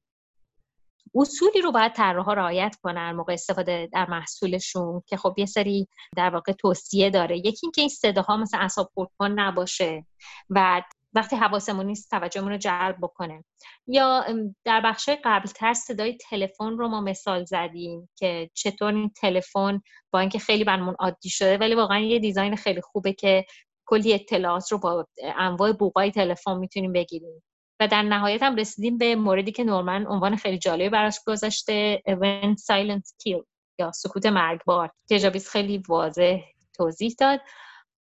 اصولی 1.15 1.61
رو 1.61 1.71
باید 1.71 1.93
طراحا 1.93 2.33
رعایت 2.33 2.75
کنن 2.83 3.11
موقع 3.11 3.33
استفاده 3.33 3.89
در 3.93 4.09
محصولشون 4.09 5.01
که 5.07 5.17
خب 5.17 5.33
یه 5.37 5.45
سری 5.45 5.87
در 6.15 6.29
واقع 6.29 6.51
توصیه 6.51 7.09
داره. 7.09 7.37
یکی 7.37 7.59
اینکه 7.63 7.81
این 7.81 7.89
صداها 7.89 8.37
مثل 8.37 8.57
اعصاب 8.57 8.91
خردکن 8.95 9.31
نباشه 9.39 10.05
و 10.49 10.81
وقتی 11.13 11.35
حواسمون 11.35 11.85
نیست 11.85 12.09
توجهمون 12.09 12.51
رو 12.51 12.57
جلب 12.57 12.97
بکنه. 13.01 13.43
یا 13.87 14.25
در 14.65 14.81
بخش 14.81 15.09
قبلتر 15.23 15.73
صدای 15.73 16.17
تلفن 16.17 16.77
رو 16.77 16.87
ما 16.87 17.01
مثال 17.01 17.45
زدیم 17.45 18.09
که 18.15 18.49
چطور 18.53 18.93
این 18.93 19.11
تلفن 19.15 19.81
با 20.11 20.19
اینکه 20.19 20.39
خیلی 20.39 20.63
برمون 20.63 20.95
عادی 20.99 21.29
شده 21.29 21.57
ولی 21.57 21.75
واقعا 21.75 21.99
یه 21.99 22.19
دیزاین 22.19 22.55
خیلی 22.55 22.81
خوبه 22.81 23.13
که 23.13 23.45
کلی 23.85 24.13
اطلاعات 24.13 24.71
رو 24.71 24.77
با 24.77 25.07
انواع 25.35 25.71
بوقای 25.71 26.11
تلفن 26.11 26.57
می‌تونیم 26.57 26.93
بگیریم. 26.93 27.43
و 27.83 27.87
در 27.87 28.01
نهایت 28.01 28.43
هم 28.43 28.55
رسیدیم 28.55 28.97
به 28.97 29.15
موردی 29.15 29.51
که 29.51 29.63
نورمن 29.63 30.05
عنوان 30.07 30.35
خیلی 30.35 30.57
جالبی 30.57 30.89
براش 30.89 31.19
گذاشته 31.27 32.01
When 32.07 32.55
Silent 32.55 33.03
Kill 33.23 33.43
یا 33.79 33.91
سکوت 33.91 34.25
مرگبار. 34.25 34.91
که 35.09 35.19
جابیز 35.19 35.49
خیلی 35.49 35.83
واضح 35.87 36.39
توضیح 36.73 37.15
داد. 37.19 37.39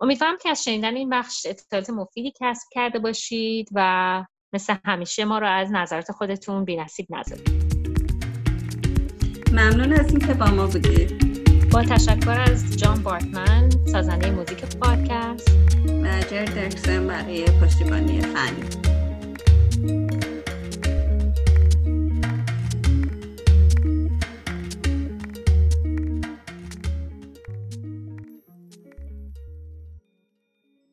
امیدوارم 0.01 0.38
که 0.38 0.49
از 0.49 0.63
شنیدن 0.63 0.95
این 0.95 1.09
بخش 1.09 1.45
اطلاعات 1.45 1.89
مفیدی 1.89 2.33
کسب 2.41 2.67
کرده 2.71 2.99
باشید 2.99 3.69
و 3.73 4.25
مثل 4.53 4.75
همیشه 4.85 5.25
ما 5.25 5.39
رو 5.39 5.47
از 5.47 5.71
نظرات 5.71 6.11
خودتون 6.11 6.65
نصیب 6.69 7.07
نذارید. 7.09 7.49
ممنون 9.51 9.93
از 9.93 10.09
اینکه 10.09 10.33
با 10.33 10.45
ما 10.45 10.67
بودید. 10.67 11.35
با 11.71 11.83
تشکر 11.83 12.39
از 12.39 12.77
جان 12.77 13.03
بارتمن 13.03 13.69
سازنده 13.91 14.31
موزیک 14.31 14.77
پادکست. 14.77 15.49
و 15.88 16.21
جر 16.31 16.45
درکسن 16.45 17.07
برای 17.07 17.45
پشتیبانی 17.45 18.21
فنی 18.21 18.85
thank 19.81 20.11
you 20.11 20.14